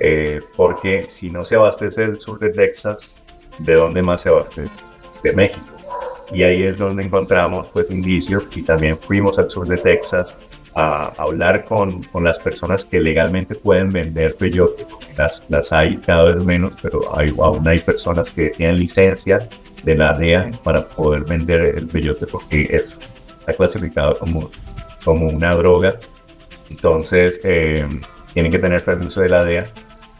eh, 0.00 0.40
porque 0.56 1.04
si 1.08 1.30
no 1.30 1.44
se 1.44 1.56
abastece 1.56 2.04
el 2.04 2.20
sur 2.20 2.38
de 2.38 2.50
Texas, 2.50 3.14
¿de 3.58 3.74
dónde 3.74 4.02
más 4.02 4.22
se 4.22 4.30
abastece? 4.30 4.80
De 5.22 5.32
México. 5.32 5.64
Y 6.32 6.42
ahí 6.42 6.62
es 6.62 6.76
donde 6.78 7.04
encontramos 7.04 7.68
pues 7.72 7.90
indicios 7.90 8.44
y 8.54 8.62
también 8.62 8.98
fuimos 8.98 9.38
al 9.38 9.50
sur 9.50 9.68
de 9.68 9.76
Texas 9.76 10.34
a 10.74 11.12
hablar 11.16 11.64
con, 11.64 12.02
con, 12.04 12.24
las 12.24 12.38
personas 12.38 12.84
que 12.84 13.00
legalmente 13.00 13.54
pueden 13.54 13.92
vender 13.92 14.36
peyote. 14.36 14.86
Las, 15.16 15.42
las 15.48 15.72
hay 15.72 15.96
cada 15.98 16.32
vez 16.32 16.44
menos, 16.44 16.74
pero 16.82 17.16
hay, 17.16 17.34
aún 17.38 17.66
hay 17.66 17.80
personas 17.80 18.30
que 18.30 18.50
tienen 18.50 18.78
licencia 18.78 19.48
de 19.86 19.94
la 19.94 20.12
DEA 20.12 20.50
para 20.64 20.88
poder 20.88 21.24
vender 21.24 21.60
el 21.76 21.86
peyote 21.86 22.26
porque 22.26 22.84
está 23.38 23.54
clasificado 23.54 24.18
como, 24.18 24.50
como 25.04 25.28
una 25.28 25.54
droga. 25.54 25.94
Entonces, 26.68 27.40
eh, 27.44 27.86
tienen 28.34 28.50
que 28.50 28.58
tener 28.58 28.84
permiso 28.84 29.20
de 29.20 29.28
la 29.28 29.44
DEA 29.44 29.70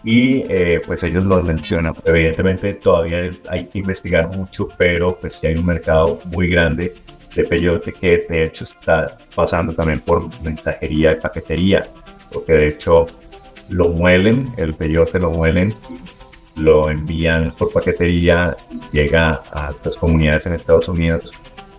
y 0.04 0.44
eh, 0.48 0.80
pues 0.86 1.02
ellos 1.02 1.24
lo 1.24 1.42
mencionan. 1.42 1.94
Evidentemente 2.04 2.74
todavía 2.74 3.28
hay 3.48 3.66
que 3.66 3.80
investigar 3.80 4.28
mucho, 4.28 4.68
pero 4.78 5.18
pues 5.18 5.34
sí 5.34 5.48
hay 5.48 5.56
un 5.56 5.66
mercado 5.66 6.20
muy 6.26 6.48
grande 6.48 6.94
de 7.34 7.44
peyote 7.44 7.92
que 7.92 8.24
de 8.28 8.44
hecho 8.44 8.62
está 8.62 9.18
pasando 9.34 9.74
también 9.74 9.98
por 9.98 10.30
mensajería 10.42 11.12
y 11.12 11.16
paquetería, 11.16 11.88
porque 12.32 12.52
de 12.52 12.68
hecho 12.68 13.08
lo 13.68 13.88
muelen, 13.88 14.52
el 14.56 14.74
peyote 14.74 15.18
lo 15.18 15.32
muelen, 15.32 15.74
lo 16.56 16.90
envían 16.90 17.54
por 17.56 17.72
paquetería, 17.72 18.56
llega 18.90 19.42
a 19.52 19.70
estas 19.70 19.96
comunidades 19.96 20.46
en 20.46 20.54
Estados 20.54 20.88
Unidos 20.88 21.32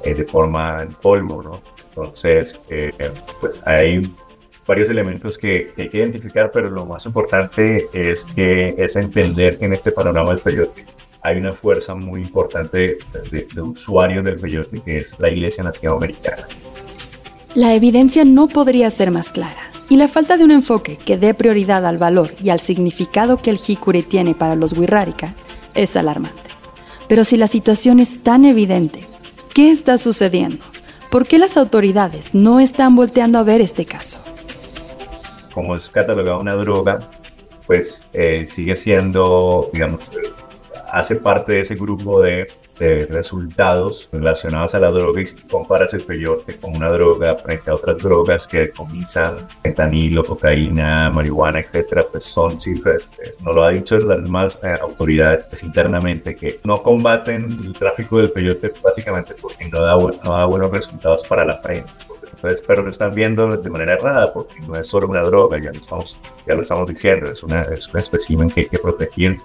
eh, 0.04 0.14
de 0.14 0.24
forma 0.26 0.84
en 0.84 0.94
polvo, 0.94 1.44
¿no? 1.44 1.62
Entonces, 1.90 2.60
eh, 2.70 2.94
pues 3.42 3.60
hay 3.66 4.14
varios 4.68 4.90
elementos 4.90 5.38
que, 5.38 5.74
hay 5.76 5.90
que 5.90 5.98
identificar, 5.98 6.52
pero 6.52 6.70
lo 6.70 6.86
más 6.86 7.06
importante 7.08 7.90
es 7.92 8.26
que 8.26 8.76
es 8.78 8.96
entender 8.96 9.58
que 9.58 9.66
en 9.66 9.74
este 9.74 9.92
panorama 9.92 10.32
del 10.32 10.42
peyote 10.42 10.86
hay 11.22 11.38
una 11.38 11.54
fuerza 11.54 11.96
muy 11.96 12.22
importante 12.22 13.00
de, 13.32 13.48
de 13.52 13.62
usuarios 13.62 14.24
del 14.24 14.40
peyote, 14.40 14.80
que 14.82 15.00
es 15.00 15.20
la 15.20 15.30
Iglesia 15.30 15.64
Nativa 15.64 15.94
Americana. 15.94 16.48
La 17.56 17.74
evidencia 17.74 18.24
no 18.24 18.48
podría 18.48 18.92
ser 18.92 19.10
más 19.10 19.32
clara, 19.32 19.72
y 19.90 19.98
la 19.98 20.08
falta 20.08 20.38
de 20.38 20.44
un 20.44 20.52
enfoque 20.52 20.98
que 20.98 21.18
dé 21.18 21.34
prioridad 21.34 21.86
al 21.86 21.98
valor 21.98 22.34
y 22.42 22.50
al 22.50 22.60
significado 22.60 23.38
que 23.42 23.50
el 23.50 23.58
jicure 23.58 24.04
tiene 24.04 24.36
para 24.36 24.56
los 24.56 24.74
wixárika 24.74 25.36
es 25.74 25.96
alarmante. 25.96 26.52
Pero 27.08 27.24
si 27.24 27.38
la 27.38 27.48
situación 27.48 28.00
es 28.00 28.24
tan 28.24 28.44
evidente, 28.44 29.08
¿Qué 29.58 29.72
está 29.72 29.98
sucediendo? 29.98 30.64
¿Por 31.10 31.26
qué 31.26 31.40
las 31.40 31.58
autoridades 31.58 32.36
no 32.36 32.60
están 32.60 32.96
volteando 32.96 33.40
a 33.40 33.44
ver 33.44 33.60
este 33.60 33.88
caso? 33.88 34.24
Como 35.52 35.76
es 35.76 35.90
catalogada 35.90 36.38
una 36.38 36.54
droga, 36.54 37.10
pues 37.66 38.06
eh, 38.14 38.46
sigue 38.48 38.76
siendo, 38.76 39.72
digamos, 39.74 40.02
hace 40.92 41.16
parte 41.16 41.54
de 41.54 41.62
ese 41.62 41.74
grupo 41.74 42.22
de 42.22 42.50
de 42.80 43.06
resultados 43.08 44.10
relacionados 44.12 44.76
a 44.76 44.80
la 44.80 44.92
droga 44.92 45.22
y 45.22 45.26
comparas 45.50 45.94
el 45.94 46.04
peyote 46.04 46.58
con 46.58 46.76
una 46.76 46.90
droga 46.90 47.36
frente 47.36 47.70
a 47.70 47.76
otras 47.76 47.98
drogas 47.98 48.48
que 48.48 48.70
comienzan 48.72 49.48
fentanilo, 49.64 50.24
cocaína, 50.24 51.10
marihuana, 51.10 51.60
etcétera, 51.60 52.06
pues 52.12 52.26
son 52.26 52.60
cifras, 52.60 53.02
no 53.40 53.54
lo 53.54 53.64
ha 53.64 53.70
dicho 53.70 53.98
las 54.00 54.22
demás 54.22 54.60
eh, 54.64 54.78
autoridades 54.82 55.64
internamente, 55.64 56.36
que 56.36 56.60
no 56.64 56.82
combaten 56.84 57.46
el 57.46 57.74
tráfico 57.74 58.20
del 58.20 58.32
peyote 58.32 58.74
básicamente 58.84 59.36
porque 59.42 59.68
no 59.70 59.82
da, 59.82 59.96
no 59.96 60.32
da 60.34 60.46
buenos 60.46 60.72
resultados 60.72 61.24
para 61.28 61.46
la 61.46 61.62
prensa. 61.62 61.94
Entonces, 62.38 62.64
pero 62.68 62.84
lo 62.84 62.92
están 62.92 63.16
viendo 63.16 63.58
de 63.58 63.70
manera 63.70 63.94
errada 63.94 64.32
porque 64.32 64.60
no 64.62 64.76
es 64.76 64.88
solo 64.88 65.08
una 65.08 65.22
droga, 65.22 65.58
ya 65.58 65.72
lo 65.72 65.80
estamos, 65.80 66.18
ya 66.46 66.54
lo 66.54 66.62
estamos 66.62 66.88
diciendo, 66.88 67.32
es 67.32 67.42
una, 67.42 67.64
es 67.64 67.88
un 67.88 68.00
espécimen 68.00 68.50
que 68.52 68.62
hay 68.62 68.68
que 68.68 68.78
proteger 68.78 69.38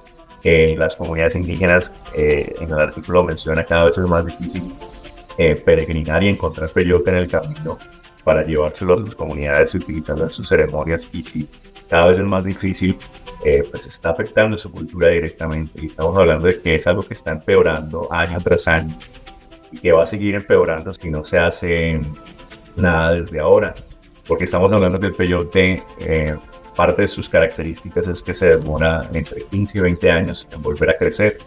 las 0.44 0.96
comunidades 0.96 1.36
indígenas, 1.36 1.92
eh, 2.14 2.54
en 2.60 2.70
el 2.70 2.78
artículo 2.78 3.22
menciona 3.22 3.64
cada 3.64 3.86
vez 3.86 3.98
es 3.98 4.04
más 4.04 4.26
difícil 4.26 4.74
eh, 5.38 5.54
peregrinar 5.56 6.22
y 6.22 6.28
encontrar 6.28 6.70
peyote 6.70 7.10
en 7.10 7.16
el 7.16 7.28
camino 7.28 7.78
para 8.24 8.44
llevárselo 8.44 8.94
a 8.94 8.98
sus 8.98 9.14
comunidades 9.14 9.74
y 9.74 9.78
utilizarlo 9.78 10.24
en 10.24 10.30
sus 10.30 10.48
ceremonias. 10.48 11.08
Y 11.12 11.24
si 11.24 11.48
cada 11.88 12.06
vez 12.06 12.18
es 12.18 12.24
más 12.24 12.44
difícil, 12.44 12.98
eh, 13.44 13.64
pues 13.70 13.86
está 13.86 14.10
afectando 14.10 14.58
su 14.58 14.70
cultura 14.70 15.08
directamente. 15.08 15.80
Y 15.80 15.86
estamos 15.86 16.16
hablando 16.16 16.46
de 16.46 16.60
que 16.60 16.76
es 16.76 16.86
algo 16.86 17.02
que 17.02 17.14
está 17.14 17.32
empeorando 17.32 18.12
año 18.12 18.40
tras 18.40 18.68
año 18.68 18.98
y 19.70 19.78
que 19.78 19.92
va 19.92 20.02
a 20.02 20.06
seguir 20.06 20.34
empeorando 20.34 20.92
si 20.92 21.08
no 21.10 21.24
se 21.24 21.38
hace 21.38 22.00
nada 22.76 23.14
desde 23.14 23.40
ahora. 23.40 23.74
Porque 24.26 24.44
estamos 24.44 24.72
hablando 24.72 24.98
del 24.98 25.14
peyote 25.14 25.82
parte 26.76 27.02
de 27.02 27.08
sus 27.08 27.28
características 27.28 28.08
es 28.08 28.22
que 28.22 28.34
se 28.34 28.56
demora 28.56 29.08
entre 29.12 29.42
15 29.44 29.78
y 29.78 29.80
20 29.80 30.10
años 30.10 30.46
en 30.50 30.62
volver 30.62 30.90
a 30.90 30.98
crecer. 30.98 31.38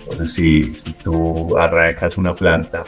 Entonces, 0.00 0.32
si, 0.32 0.72
tú 1.02 1.56
arrancas 1.56 2.18
una 2.18 2.34
planta, 2.34 2.84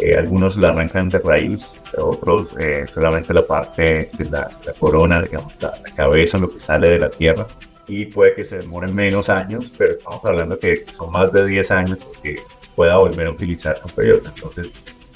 eh, 0.00 0.16
algunos 0.16 0.56
la 0.56 0.70
arrancan 0.70 1.08
de 1.08 1.18
raíz, 1.18 1.80
otros 1.96 2.48
eh, 2.58 2.86
solamente 2.92 3.32
la 3.32 3.46
parte 3.46 4.10
de 4.18 4.30
la, 4.30 4.50
corona, 4.78 5.22
digamos, 5.22 5.54
la, 5.60 5.72
cabeza, 5.96 6.38
lo 6.38 6.52
que 6.52 6.58
sale 6.58 6.88
de 6.88 6.98
la 6.98 7.10
tierra. 7.10 7.46
Y 7.88 8.06
puede 8.06 8.34
que 8.34 8.44
se 8.44 8.58
demoren 8.58 8.94
menos 8.94 9.28
años, 9.28 9.72
pero 9.76 9.94
estamos 9.94 10.24
hablando 10.24 10.58
que 10.58 10.84
son 10.96 11.10
más 11.10 11.32
de 11.32 11.46
10 11.46 11.70
años 11.72 11.98
que 12.22 12.38
pueda 12.76 12.96
volver 12.96 13.26
a 13.26 13.30
utilizar 13.30 13.80
un 13.84 13.90
peyote. 13.90 14.28
Entonces, 14.34 14.72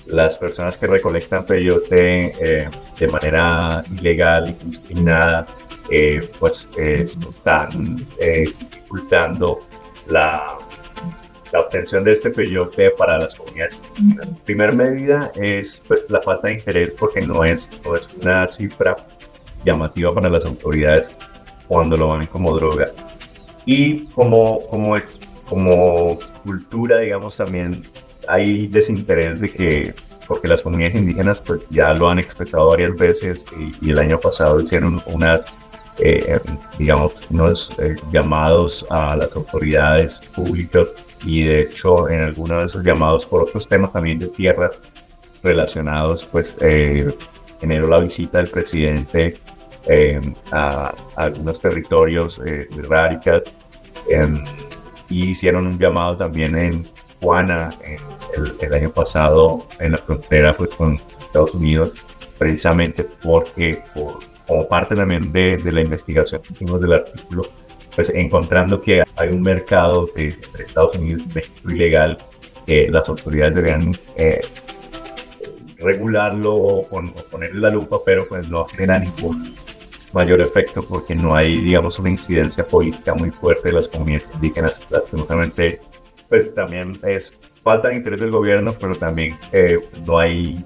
las 0.07 0.37
personas 0.39 0.79
que 0.79 0.87
recolectan 0.87 1.47
peyote 1.47 2.33
eh, 2.41 2.69
de 2.99 3.09
manera 3.09 3.85
ilegal 3.93 4.57
y 4.61 4.65
discriminada 4.65 5.47
eh, 5.91 6.31
pues 6.39 6.69
están 6.77 8.07
eh, 8.19 8.53
dificultando 8.59 9.61
la, 10.09 10.59
la, 11.53 11.61
obtención 11.61 12.05
de 12.05 12.13
este 12.13 12.31
peyote 12.31 12.91
para 12.91 13.19
las 13.19 13.35
comunidades. 13.35 13.77
La 14.17 14.27
primera 14.45 14.73
medida 14.73 15.33
es 15.35 15.81
pues, 15.87 16.01
la 16.09 16.21
falta 16.21 16.49
de 16.49 16.55
interés 16.55 16.93
porque 16.99 17.21
no 17.21 17.45
es, 17.45 17.71
no 17.85 17.97
es 17.97 18.09
una 18.21 18.49
cifra 18.49 18.97
llamativa 19.65 20.15
para 20.15 20.29
las 20.29 20.45
autoridades 20.45 21.11
cuando 21.69 21.97
lo 21.97 22.17
ven 22.17 22.27
como 22.27 22.55
droga. 22.57 22.91
Y 23.65 24.07
como, 24.07 24.63
como, 24.67 24.97
como 25.49 26.19
cultura, 26.45 26.99
digamos, 26.99 27.37
también 27.37 27.85
hay 28.29 28.67
desinterés 28.69 29.41
de 29.41 29.51
que 29.51 29.95
porque 30.27 30.49
las 30.49 30.63
comunidades 30.63 30.97
indígenas 30.97 31.41
pues 31.41 31.61
ya 31.71 31.95
lo 31.95 32.11
han 32.11 32.19
expresado 32.19 32.69
varias 32.71 32.97
veces 32.97 33.47
y, 33.57 33.87
y 33.87 33.91
el 33.91 33.99
año 34.01 34.19
pasado 34.19 34.61
hicieron 34.61 35.01
una 35.07 35.43
eh, 35.99 36.39
digamos, 36.79 37.27
unos 37.31 37.73
eh, 37.79 37.97
llamados 38.13 38.85
a 38.91 39.17
las 39.17 39.35
autoridades 39.35 40.21
públicas 40.35 40.87
y 41.25 41.45
de 41.45 41.61
hecho 41.63 42.09
en 42.11 42.21
algunos 42.21 42.59
de 42.59 42.65
esos 42.67 42.85
llamados 42.85 43.25
por 43.25 43.43
otros 43.43 43.67
temas 43.67 43.93
también 43.93 44.19
de 44.19 44.29
tierras 44.29 44.73
relacionados, 45.43 46.27
pues 46.31 46.57
eh, 46.61 47.17
generó 47.61 47.89
la 47.89 48.01
visita 48.01 48.39
del 48.39 48.51
presidente 48.51 49.39
a, 50.51 50.93
algunos 51.15 51.61
territorios 51.61 52.39
de 52.39 52.69
Raricat 52.89 53.45
em, 54.11 54.45
y 55.09 55.31
hicieron 55.31 55.67
un 55.67 55.79
llamado 55.79 56.17
también 56.17 56.59
en 56.59 56.89
Juana 57.23 57.79
el, 58.35 58.57
el, 58.61 58.75
año 58.75 58.91
pasado 58.91 59.67
en 59.79 59.93
la 59.93 59.99
frontera 59.99 60.53
pues, 60.53 60.71
con 60.71 61.01
Estados 61.21 61.55
Unidos 61.55 61.93
precisamente 62.37 63.05
porque 63.23 63.83
por 63.95 64.19
como 64.47 64.69
parte 64.69 64.95
también 64.95 65.33
de, 65.33 65.59
de 65.59 65.73
la 65.73 65.81
investigación 65.81 66.43
que 66.43 66.53
hicimos 66.55 66.81
del 66.81 66.93
artículo, 66.93 67.49
pues 67.95 68.11
encontrando 68.11 68.81
que 68.81 69.03
hay 69.17 69.29
un 69.31 69.43
mercado 69.43 70.09
de, 70.15 70.39
Estados 70.59 70.97
Unidos 70.97 71.23
México 71.35 71.71
ilegal, 71.71 72.19
que 72.67 72.89
las 72.91 73.09
autoridades 73.09 73.55
deberían 73.55 73.99
eh, 74.17 74.43
regularlo 75.79 76.55
o, 76.55 76.87
ponerle 77.31 77.61
la 77.61 77.71
lupa, 77.71 77.99
pero 78.05 78.29
pues 78.29 78.49
no 78.49 78.67
genera 78.67 78.99
ningún 78.99 79.55
mayor 80.13 80.41
efecto 80.41 80.87
porque 80.87 81.15
no 81.15 81.35
hay, 81.35 81.59
digamos, 81.59 81.99
una 81.99 82.11
incidencia 82.11 82.67
política 82.67 83.15
muy 83.15 83.31
fuerte 83.31 83.69
de 83.69 83.75
las 83.75 83.89
comunidades 83.89 84.29
indígenas. 84.35 84.81
Lastimosamente, 84.91 85.81
pues 86.29 86.55
también 86.55 86.99
es 87.03 87.35
falta 87.63 87.89
de 87.89 87.97
interés 87.97 88.21
del 88.21 88.31
gobierno, 88.31 88.75
pero 88.79 88.97
también 88.97 89.39
eh, 89.53 89.79
no 90.07 90.19
hay 90.19 90.65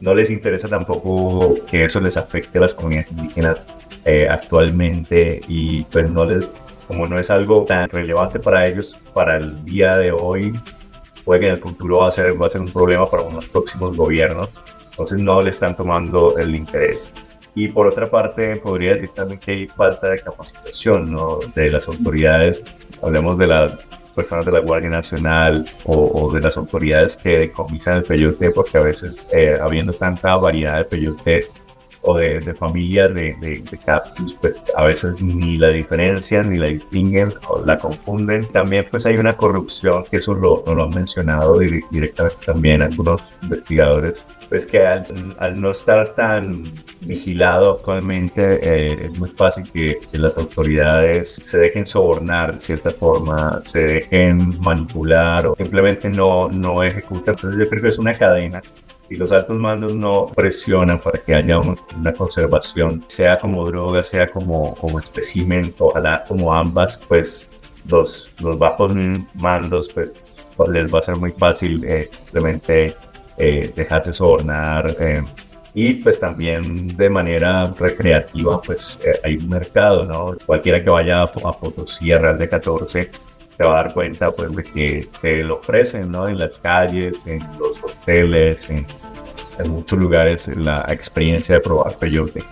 no 0.00 0.14
les 0.14 0.30
interesa 0.30 0.68
tampoco 0.68 1.56
que 1.70 1.84
eso 1.84 2.00
les 2.00 2.16
afecte 2.16 2.58
a 2.58 2.62
las 2.62 2.74
comunidades 2.74 3.10
indígenas 3.10 3.66
eh, 4.04 4.26
actualmente 4.28 5.40
y 5.46 5.84
pues 5.84 6.10
no 6.10 6.24
les, 6.24 6.48
como 6.88 7.06
no 7.06 7.18
es 7.18 7.30
algo 7.30 7.64
tan 7.64 7.88
relevante 7.88 8.40
para 8.40 8.66
ellos 8.66 8.96
para 9.12 9.36
el 9.36 9.64
día 9.64 9.96
de 9.96 10.10
hoy, 10.10 10.58
puede 11.24 11.40
que 11.40 11.46
en 11.48 11.52
el 11.54 11.60
futuro 11.60 11.98
va 11.98 12.08
a 12.08 12.10
ser, 12.10 12.40
va 12.40 12.46
a 12.46 12.50
ser 12.50 12.62
un 12.62 12.72
problema 12.72 13.08
para 13.08 13.22
unos 13.22 13.46
próximos 13.48 13.96
gobiernos, 13.96 14.48
entonces 14.90 15.18
no 15.18 15.42
le 15.42 15.50
están 15.50 15.76
tomando 15.76 16.36
el 16.38 16.54
interés. 16.54 17.12
Y 17.54 17.68
por 17.68 17.86
otra 17.86 18.08
parte, 18.10 18.56
podría 18.56 18.94
decir 18.94 19.10
también 19.14 19.40
que 19.40 19.50
hay 19.50 19.66
falta 19.66 20.08
de 20.08 20.20
capacitación 20.20 21.10
¿no? 21.10 21.40
de 21.54 21.70
las 21.70 21.88
autoridades. 21.88 22.62
Hablemos 23.02 23.36
de 23.38 23.46
la 23.48 23.78
personas 24.20 24.46
de 24.46 24.52
la 24.52 24.60
Guardia 24.60 24.90
Nacional 24.90 25.64
o, 25.84 26.32
de 26.32 26.40
las 26.40 26.56
autoridades 26.56 27.16
que 27.16 27.38
decomisan 27.38 27.98
el 27.98 28.04
peyote, 28.04 28.50
porque 28.50 28.78
a 28.78 28.82
veces, 28.82 29.20
eh, 29.32 29.58
habiendo 29.60 29.92
tanta 29.92 30.36
variedad 30.36 30.78
de 30.78 30.84
peyote 30.84 31.48
o 32.02 32.16
de, 32.16 32.40
de 32.40 32.54
familias 32.54 33.14
de, 33.14 33.34
de, 33.34 33.78
cactus, 33.84 34.34
pues 34.40 34.62
a 34.74 34.84
veces 34.84 35.20
ni 35.20 35.58
la 35.58 35.68
diferencian, 35.68 36.50
ni 36.50 36.58
la 36.58 36.66
distinguen 36.66 37.34
o 37.48 37.62
la 37.64 37.78
confunden. 37.78 38.46
También 38.48 38.86
pues 38.90 39.06
hay 39.06 39.16
una 39.16 39.36
corrupción, 39.36 40.04
que 40.10 40.18
eso 40.18 40.34
lo, 40.34 40.62
lo 40.66 40.84
han 40.84 40.90
mencionado 40.90 41.58
directamente 41.58 42.36
también 42.46 42.82
algunos 42.82 43.22
investigadores, 43.42 44.24
pues 44.50 44.66
que 44.66 44.84
al, 44.84 45.60
no 45.60 45.70
estar 45.70 46.12
tan 46.14 46.64
vigilado 47.02 47.76
actualmente, 47.76 48.58
eh, 48.60 49.04
es 49.04 49.18
muy 49.18 49.30
fácil 49.30 49.70
que, 49.72 50.00
las 50.10 50.36
autoridades 50.36 51.38
se 51.42 51.56
dejen 51.56 51.86
sobornar 51.86 52.56
de 52.56 52.60
cierta 52.60 52.90
forma, 52.90 53.62
se 53.64 53.78
dejen 53.78 54.60
manipular 54.60 55.46
o 55.46 55.54
simplemente 55.56 56.10
no, 56.10 56.48
no 56.48 56.82
ejecutan. 56.82 57.36
Entonces 57.36 57.60
yo 57.60 57.70
creo 57.70 57.82
que 57.82 57.88
es 57.88 57.98
una 57.98 58.18
cadena 58.18 58.60
si 59.08 59.16
los 59.16 59.30
altos 59.32 59.56
mandos 59.56 59.94
no 59.94 60.26
presionan 60.34 61.00
para 61.00 61.20
que 61.20 61.34
haya 61.34 61.58
una 61.58 62.12
conservación, 62.12 63.04
sea 63.08 63.38
como 63.38 63.64
droga, 63.66 64.04
sea 64.04 64.28
como, 64.28 64.74
como 64.76 65.00
espécimen, 65.00 65.74
ojalá 65.78 66.24
como 66.28 66.52
ambas, 66.52 66.98
pues 67.08 67.50
los, 67.88 68.30
los 68.40 68.58
bajos 68.58 68.92
mandos 69.34 69.88
pues, 69.88 70.10
les 70.72 70.92
va 70.92 70.98
a 70.98 71.02
ser 71.02 71.16
muy 71.16 71.32
fácil 71.32 71.84
eh, 71.84 72.08
simplemente 72.12 72.96
eh, 73.42 73.72
dejar 73.74 74.04
de 74.04 74.12
sobornar. 74.12 74.94
Eh, 75.00 75.22
y 75.72 75.94
pues 75.94 76.20
también 76.20 76.94
de 76.94 77.08
manera 77.08 77.72
recreativa, 77.78 78.60
pues 78.60 79.00
eh, 79.02 79.18
hay 79.24 79.36
un 79.38 79.48
mercado, 79.48 80.04
¿no? 80.04 80.36
Cualquiera 80.44 80.84
que 80.84 80.90
vaya 80.90 81.22
a, 81.22 81.24
a 81.24 81.58
Potosí, 81.58 82.12
a 82.12 82.18
Real 82.18 82.38
de 82.38 82.48
14, 82.50 83.10
se 83.56 83.64
va 83.64 83.72
a 83.80 83.82
dar 83.84 83.94
cuenta 83.94 84.30
pues 84.30 84.54
de 84.54 84.62
que 84.62 85.08
te 85.22 85.42
lo 85.42 85.56
ofrecen, 85.60 86.10
¿no? 86.10 86.28
En 86.28 86.38
las 86.38 86.58
calles, 86.58 87.26
en 87.26 87.40
los 87.58 87.82
hoteles, 87.82 88.68
en, 88.68 88.86
en 89.58 89.70
muchos 89.70 89.98
lugares 89.98 90.48
la 90.48 90.84
experiencia 90.88 91.54
de 91.54 91.60
probar 91.62 91.96
peyote. 91.96 92.44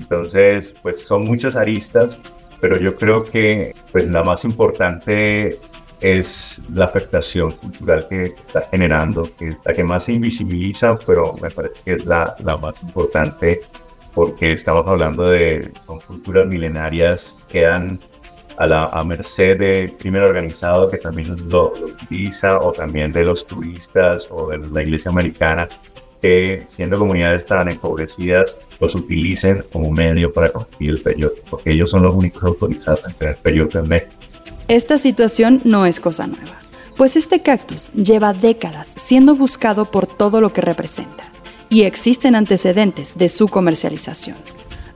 Entonces, 0.00 0.74
pues 0.82 1.06
son 1.06 1.24
muchas 1.24 1.54
aristas, 1.54 2.18
pero 2.60 2.78
yo 2.78 2.96
creo 2.96 3.22
que 3.22 3.76
pues 3.92 4.08
la 4.08 4.24
más 4.24 4.44
importante 4.44 5.60
es 6.00 6.60
la 6.72 6.86
afectación 6.86 7.52
cultural 7.52 8.06
que 8.08 8.26
está 8.26 8.68
generando, 8.70 9.30
que 9.36 9.48
es 9.48 9.56
la 9.64 9.74
que 9.74 9.84
más 9.84 10.04
se 10.04 10.12
invisibiliza, 10.12 10.98
pero 11.06 11.34
me 11.40 11.50
parece 11.50 11.74
que 11.84 11.92
es 11.92 12.04
la, 12.04 12.34
la 12.40 12.56
más 12.56 12.74
importante 12.82 13.62
porque 14.16 14.52
estamos 14.52 14.86
hablando 14.86 15.28
de 15.28 15.70
son 15.86 16.00
culturas 16.00 16.46
milenarias 16.46 17.36
que 17.50 17.66
han 17.66 18.00
a 18.56 18.66
la 18.66 18.84
a 18.84 19.04
merced 19.04 19.58
del 19.58 19.94
crimen 19.98 20.22
organizado 20.22 20.90
que 20.90 20.96
también 20.96 21.48
lo, 21.50 21.72
utiliza 21.74 22.58
o 22.58 22.72
también 22.72 23.12
de 23.12 23.26
los 23.26 23.46
turistas 23.46 24.26
o 24.30 24.48
de 24.48 24.58
la 24.58 24.82
iglesia 24.82 25.10
americana 25.10 25.68
que 26.22 26.64
siendo 26.66 26.98
comunidades 26.98 27.44
tan 27.44 27.68
empobrecidas 27.68 28.56
los 28.80 28.94
utilicen 28.94 29.62
como 29.70 29.90
medio 29.90 30.32
para 30.32 30.50
conseguir 30.50 30.92
el 30.92 31.02
peyote 31.02 31.42
porque 31.50 31.72
ellos 31.72 31.90
son 31.90 32.02
los 32.02 32.14
únicos 32.14 32.42
autorizados 32.42 33.06
en 33.06 33.14
tener 33.14 33.36
peyote 33.36 33.78
en 33.78 33.88
México. 33.88 34.15
Esta 34.68 34.98
situación 34.98 35.60
no 35.62 35.86
es 35.86 36.00
cosa 36.00 36.26
nueva, 36.26 36.60
pues 36.96 37.14
este 37.14 37.40
cactus 37.40 37.92
lleva 37.92 38.32
décadas 38.32 38.88
siendo 38.88 39.36
buscado 39.36 39.92
por 39.92 40.08
todo 40.08 40.40
lo 40.40 40.52
que 40.52 40.60
representa 40.60 41.30
y 41.68 41.82
existen 41.82 42.34
antecedentes 42.34 43.16
de 43.16 43.28
su 43.28 43.46
comercialización, 43.46 44.36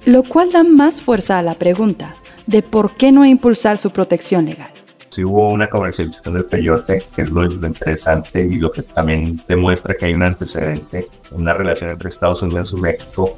lo 0.07 0.25
cual 0.25 0.51
da 0.51 0.65
más 0.65 1.03
fuerza 1.03 1.39
a 1.39 1.43
la 1.43 1.55
pregunta 1.55 2.17
de 2.49 2.63
por 2.63 2.97
qué 2.97 3.13
no 3.13 3.25
impulsar 3.25 3.79
su 3.79 3.93
protección 3.93 4.47
legal. 4.47 4.73
Si 5.11 5.23
hubo 5.23 5.49
una 5.51 5.69
comercialización 5.69 6.35
del 6.35 6.47
peyote, 6.47 7.05
que 7.15 7.23
es 7.23 7.31
lo, 7.31 7.45
interesante 7.45 8.43
y 8.43 8.57
lo 8.57 8.73
que 8.73 8.83
también 8.83 9.41
demuestra 9.47 9.95
que 9.95 10.07
hay 10.07 10.15
un 10.15 10.25
antecedente, 10.25 11.09
una 11.31 11.55
relación 11.55 11.91
entre 11.91 12.09
Estados 12.09 12.43
Unidos 12.43 12.73
y 12.73 12.81
México, 12.81 13.37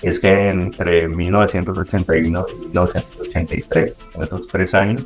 es 0.00 0.18
que 0.18 0.48
entre 0.48 1.08
1981 1.08 2.46
y 2.48 2.54
1983, 2.68 3.98
en 4.14 4.22
estos 4.22 4.48
tres 4.48 4.74
años, 4.74 5.04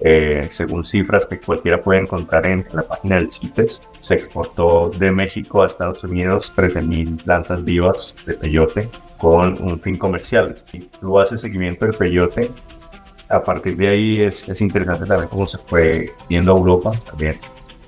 eh, 0.00 0.46
según 0.50 0.84
cifras 0.84 1.26
que 1.26 1.40
cualquiera 1.40 1.82
puede 1.82 2.00
encontrar 2.00 2.46
en, 2.46 2.64
la 2.72 2.82
página 2.82 3.16
del 3.16 3.32
CITES, 3.32 3.82
se 4.00 4.14
exportó 4.14 4.90
de 4.90 5.10
México 5.10 5.62
a 5.62 5.66
Estados 5.66 6.04
Unidos 6.04 6.52
13.000 6.54 7.24
lanzas 7.24 7.64
vivas 7.64 8.14
de 8.26 8.34
peyote 8.34 8.88
con 9.18 9.60
un 9.60 9.80
fin 9.80 9.96
comercial. 9.96 10.54
Si 10.70 10.80
tú 11.00 11.18
haces 11.18 11.40
seguimiento 11.40 11.84
del 11.84 11.96
peyote, 11.96 12.50
a 13.28 13.42
partir 13.42 13.76
de 13.76 13.88
ahí 13.88 14.22
es, 14.22 14.48
es 14.48 14.60
interesante 14.60 15.04
también 15.06 15.28
cómo 15.28 15.46
se 15.46 15.58
fue 15.58 16.10
viendo 16.28 16.54
a 16.54 16.58
Europa, 16.58 16.92
también 17.04 17.38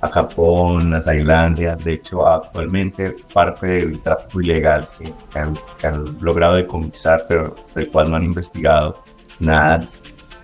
a 0.01 0.09
Japón, 0.09 0.95
a 0.95 1.03
Tailandia. 1.03 1.77
De 1.77 1.95
hecho, 1.95 2.27
actualmente 2.27 3.17
parte 3.33 3.67
del 3.67 4.03
tráfico 4.03 4.41
ilegal 4.41 4.89
que, 4.99 5.15
han, 5.39 5.59
que 5.79 5.87
han, 5.87 6.19
logrado 6.21 6.57
decomisar, 6.57 7.25
pero 7.29 7.55
del 7.75 7.89
cual 7.91 8.11
no 8.11 8.17
han 8.17 8.25
investigado 8.25 9.03
nada, 9.39 9.89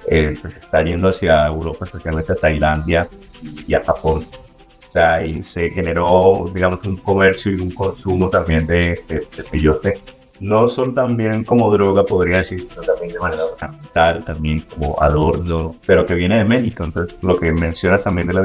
eh, 0.08 0.36
pues 0.40 0.56
está 0.56 0.82
yendo 0.82 1.08
hacia 1.08 1.46
Europa, 1.46 1.86
especialmente 1.86 2.32
a 2.32 2.36
Tailandia 2.36 3.08
y 3.66 3.74
a 3.74 3.84
Japón. 3.84 4.26
O 4.88 4.92
sea, 4.92 5.20
se 5.42 5.70
generó, 5.70 6.50
digamos, 6.54 6.84
un 6.86 6.96
comercio 6.96 7.52
y 7.52 7.60
un 7.60 7.70
consumo 7.70 8.30
también 8.30 8.66
de, 8.66 9.02
de, 9.08 9.26
de 9.36 9.44
peyote 9.50 10.00
no 10.40 10.68
son 10.68 10.94
también 10.94 11.44
como 11.44 11.70
droga, 11.70 12.04
podría 12.04 12.38
decir, 12.38 12.68
pero 12.68 12.82
también 12.82 13.12
de 13.12 13.18
manera 13.18 13.44
ornamental, 13.44 14.24
también 14.24 14.60
como 14.62 15.00
adorno, 15.00 15.76
pero 15.86 16.04
que 16.06 16.14
viene 16.14 16.38
de 16.38 16.44
México. 16.44 16.84
Entonces, 16.84 17.16
lo 17.22 17.38
que 17.38 17.52
mencionas 17.52 18.04
también 18.04 18.28
de 18.28 18.34
la 18.34 18.42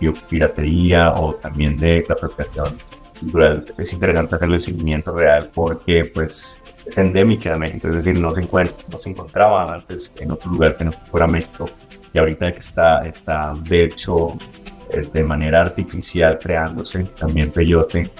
biopiratería 0.00 1.14
o 1.14 1.34
también 1.34 1.78
de 1.78 2.04
la 2.08 2.14
apropiación 2.14 2.78
cultural, 3.20 3.64
es 3.78 3.92
interesante 3.92 4.34
hacerle 4.36 4.56
el 4.56 4.62
seguimiento 4.62 5.12
real 5.12 5.50
porque, 5.54 6.04
pues, 6.06 6.60
es 6.86 6.98
endémica 6.98 7.52
de 7.52 7.58
México, 7.58 7.88
es 7.88 7.94
decir, 7.94 8.18
no 8.18 8.34
se, 8.34 8.42
encuentra, 8.42 8.76
no 8.88 9.00
se 9.00 9.10
encontraba 9.10 9.74
antes 9.74 10.12
en 10.16 10.30
otro 10.30 10.50
lugar 10.50 10.76
que 10.76 10.84
no 10.84 10.92
fuera 11.10 11.26
México. 11.26 11.68
Y 12.12 12.18
ahorita 12.18 12.52
que 12.52 12.60
está, 12.60 13.06
está 13.06 13.54
de 13.68 13.84
hecho, 13.84 14.36
eh, 14.90 15.08
de 15.12 15.24
manera 15.24 15.62
artificial 15.62 16.38
creándose 16.38 17.04
también 17.18 17.50
peyote 17.50 18.10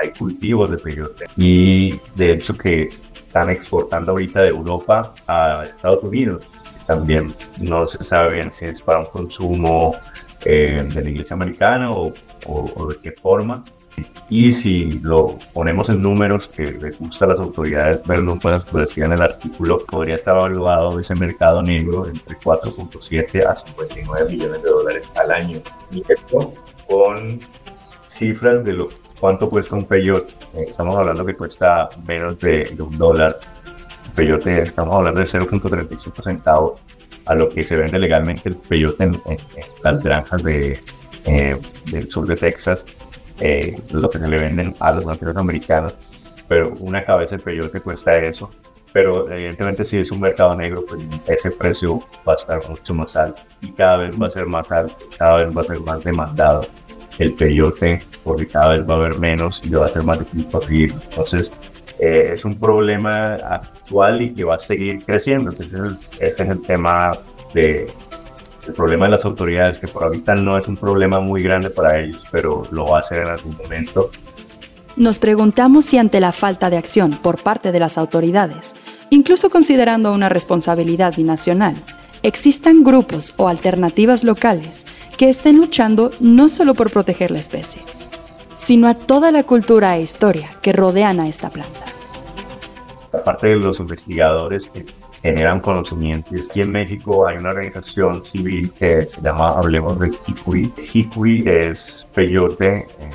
hay 0.00 0.10
cultivos 0.12 0.70
de 0.70 0.78
peyote 0.78 1.24
y 1.36 2.00
de 2.14 2.32
hecho 2.32 2.56
que 2.56 2.90
están 3.14 3.50
exportando 3.50 4.12
ahorita 4.12 4.42
de 4.42 4.48
Europa 4.48 5.14
a 5.26 5.66
Estados 5.68 6.04
Unidos. 6.04 6.44
También 6.86 7.34
no 7.58 7.88
se 7.88 8.02
sabe 8.04 8.34
bien 8.34 8.52
si 8.52 8.66
es 8.66 8.80
para 8.82 9.00
un 9.00 9.06
consumo 9.06 9.96
eh, 10.44 10.86
de 10.94 11.02
la 11.02 11.10
iglesia 11.10 11.34
americana 11.34 11.90
o, 11.90 12.12
o, 12.46 12.88
de 12.88 12.98
qué 12.98 13.12
forma. 13.12 13.64
Y 14.30 14.52
si 14.52 14.98
lo 15.00 15.38
ponemos 15.52 15.88
en 15.90 16.02
números 16.02 16.48
que 16.48 16.72
les 16.72 16.98
gusta 16.98 17.26
a 17.26 17.28
las 17.28 17.40
autoridades 17.40 18.04
verlo, 18.06 18.38
pues, 18.40 18.64
pues 18.64 18.88
decía 18.88 19.04
en 19.04 19.12
el 19.12 19.22
artículo, 19.22 19.84
podría 19.84 20.16
estar 20.16 20.36
evaluado 20.36 20.98
ese 20.98 21.14
mercado 21.14 21.62
negro 21.62 22.06
entre 22.06 22.36
4.7 22.38 23.46
a 23.46 23.54
59 23.54 24.30
millones 24.30 24.62
de 24.62 24.68
dólares 24.68 25.06
al 25.14 25.30
año. 25.30 25.60
Y 25.90 26.02
esto 26.08 26.54
con 26.88 27.40
cifras 28.06 28.64
de 28.64 28.72
lo 28.72 28.86
¿Cuánto 29.24 29.48
cuesta 29.48 29.74
un 29.74 29.86
peyote? 29.86 30.34
Eh, 30.52 30.66
estamos 30.68 30.96
hablando 30.96 31.24
que 31.24 31.34
cuesta 31.34 31.88
menos 32.06 32.38
de, 32.40 32.76
un 32.78 32.98
dólar. 32.98 33.38
Peyote, 34.14 34.64
estamos 34.64 34.94
hablando 34.94 35.20
de 35.20 35.26
0.35 35.26 36.22
centavos 36.22 36.80
a 37.24 37.34
lo 37.34 37.48
que 37.48 37.64
se 37.64 37.74
vende 37.74 37.98
legalmente 37.98 38.50
el 38.50 38.56
peyote 38.56 39.04
en, 39.04 39.22
las 39.82 40.02
granjas 40.02 40.42
de, 40.42 40.78
eh, 41.24 41.58
del 41.90 42.10
sur 42.10 42.26
de 42.26 42.36
Texas, 42.36 42.84
eh, 43.40 43.80
lo 43.90 44.10
que 44.10 44.18
se 44.18 44.28
le 44.28 44.38
venden 44.38 44.74
a 44.80 44.92
los 44.92 45.04
nativos 45.04 45.36
americanos. 45.36 45.94
Pero 46.48 46.74
una 46.78 47.04
cabeza 47.04 47.36
de 47.36 47.42
peyote 47.42 47.80
cuesta 47.80 48.16
eso. 48.16 48.50
Pero 48.92 49.30
evidentemente 49.30 49.84
si 49.84 49.98
es 49.98 50.10
un 50.12 50.20
mercado 50.20 50.54
negro, 50.54 50.84
pues 50.86 51.02
ese 51.26 51.50
precio 51.50 52.00
va 52.26 52.34
a 52.34 52.36
estar 52.36 52.68
mucho 52.68 52.94
más 52.94 53.16
alto 53.16 53.42
y 53.60 53.72
cada 53.72 53.96
vez 53.96 54.14
va 54.20 54.28
a 54.28 54.30
ser 54.30 54.46
más 54.46 54.70
alto, 54.70 54.96
cada 55.18 55.44
vez 55.44 55.56
va 55.56 55.62
a 55.62 55.64
ser 55.64 55.80
más 55.80 56.04
demandado 56.04 56.66
el 57.18 57.34
peyote, 57.34 58.04
porque 58.22 58.46
cada 58.46 58.76
vez 58.76 58.88
va 58.88 58.94
a 58.94 58.96
haber 58.98 59.18
menos 59.18 59.62
y 59.64 59.70
va 59.70 59.86
a 59.86 59.90
ser 59.90 60.04
más 60.04 60.20
difícil 60.20 60.50
conseguir. 60.50 60.94
Entonces, 61.10 61.52
eh, 61.98 62.32
es 62.34 62.44
un 62.44 62.58
problema 62.58 63.34
actual 63.34 64.22
y 64.22 64.34
que 64.34 64.44
va 64.44 64.56
a 64.56 64.58
seguir 64.58 65.04
creciendo. 65.04 65.50
Entonces, 65.50 65.98
ese 66.20 66.42
es 66.42 66.48
el 66.48 66.62
tema 66.62 67.18
de 67.52 67.92
el 68.66 68.74
problema 68.74 69.06
de 69.06 69.12
las 69.12 69.24
autoridades, 69.24 69.78
que 69.78 69.88
por 69.88 70.04
ahorita 70.04 70.34
no 70.34 70.58
es 70.58 70.66
un 70.66 70.76
problema 70.76 71.20
muy 71.20 71.42
grande 71.42 71.70
para 71.70 72.00
ellos, 72.00 72.20
pero 72.30 72.66
lo 72.70 72.86
va 72.86 73.00
a 73.00 73.02
ser 73.02 73.22
en 73.22 73.28
algún 73.28 73.56
momento. 73.56 74.10
Nos 74.96 75.18
preguntamos 75.18 75.84
si 75.84 75.98
ante 75.98 76.20
la 76.20 76.32
falta 76.32 76.70
de 76.70 76.76
acción 76.76 77.18
por 77.20 77.42
parte 77.42 77.72
de 77.72 77.80
las 77.80 77.98
autoridades, 77.98 78.76
incluso 79.10 79.50
considerando 79.50 80.12
una 80.12 80.28
responsabilidad 80.28 81.16
binacional, 81.16 81.82
existan 82.22 82.84
grupos 82.84 83.34
o 83.36 83.48
alternativas 83.48 84.24
locales 84.24 84.86
que 85.18 85.28
estén 85.28 85.56
luchando 85.56 86.12
no 86.20 86.48
solo 86.48 86.74
por 86.74 86.90
proteger 86.90 87.30
la 87.30 87.40
especie, 87.40 87.82
sino 88.54 88.88
a 88.88 88.94
toda 88.94 89.32
la 89.32 89.42
cultura 89.42 89.96
e 89.96 90.02
historia 90.02 90.56
que 90.62 90.72
rodean 90.72 91.20
a 91.20 91.28
esta 91.28 91.50
planta. 91.50 91.86
Aparte 93.12 93.48
de 93.48 93.56
los 93.56 93.80
investigadores 93.80 94.68
que 94.68 94.86
generan 95.24 95.58
conocimiento, 95.60 96.34
es 96.34 96.50
que 96.50 96.60
en 96.60 96.72
México 96.72 97.26
hay 97.26 97.38
una 97.38 97.48
organización 97.48 98.26
civil 98.26 98.70
que 98.78 99.08
se 99.08 99.22
llama 99.22 99.58
Hablemos 99.58 99.98
de 99.98 100.08
Hikui. 100.26 100.70
Hikui 100.92 101.44
es 101.46 102.06
peyote. 102.12 102.86
Eh, 102.98 103.10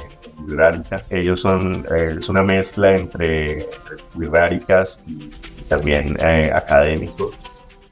Ellos 1.11 1.41
son 1.41 1.85
eh, 1.91 2.15
es 2.17 2.27
una 2.27 2.41
mezcla 2.41 2.95
entre 2.95 3.67
wibáricas 4.15 4.99
y 5.05 5.29
también 5.67 6.17
eh, 6.19 6.51
académicos 6.51 7.35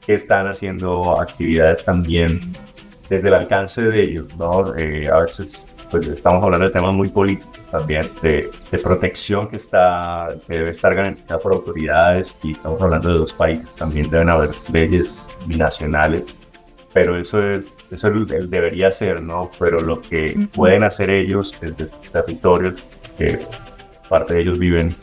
que 0.04 0.14
están 0.14 0.48
haciendo 0.48 1.20
actividades 1.20 1.84
también 1.84 2.56
desde 3.08 3.28
el 3.28 3.34
alcance 3.34 3.82
de 3.82 4.02
ellos, 4.02 4.26
¿no? 4.36 4.74
Eh, 4.76 5.08
a 5.08 5.20
veces 5.20 5.70
pues, 5.90 6.06
estamos 6.08 6.42
hablando 6.42 6.66
de 6.66 6.72
temas 6.72 6.94
muy 6.94 7.08
políticos 7.08 7.58
también, 7.70 8.10
de, 8.22 8.50
de, 8.70 8.78
protección 8.78 9.48
que, 9.48 9.56
está, 9.56 10.34
que 10.46 10.54
debe 10.54 10.70
estar 10.70 10.94
garantizada 10.94 11.40
por 11.40 11.52
autoridades 11.52 12.36
y 12.42 12.52
estamos 12.52 12.80
hablando 12.80 13.12
de 13.12 13.18
dos 13.18 13.34
países, 13.34 13.74
también 13.74 14.10
deben 14.10 14.28
haber 14.28 14.50
leyes 14.72 15.14
binacionales, 15.46 16.24
pero 16.92 17.16
eso 17.16 17.42
es 17.42 17.76
eso 17.90 18.10
debería 18.10 18.90
ser, 18.90 19.22
¿no? 19.22 19.50
Pero 19.58 19.80
lo 19.80 20.00
que 20.00 20.48
pueden 20.52 20.84
hacer 20.84 21.10
ellos 21.10 21.54
desde 21.60 21.86
territorios 22.12 22.74
que 23.16 23.46
parte 24.08 24.34
de 24.34 24.40
ellos 24.40 24.58
viven, 24.58 24.94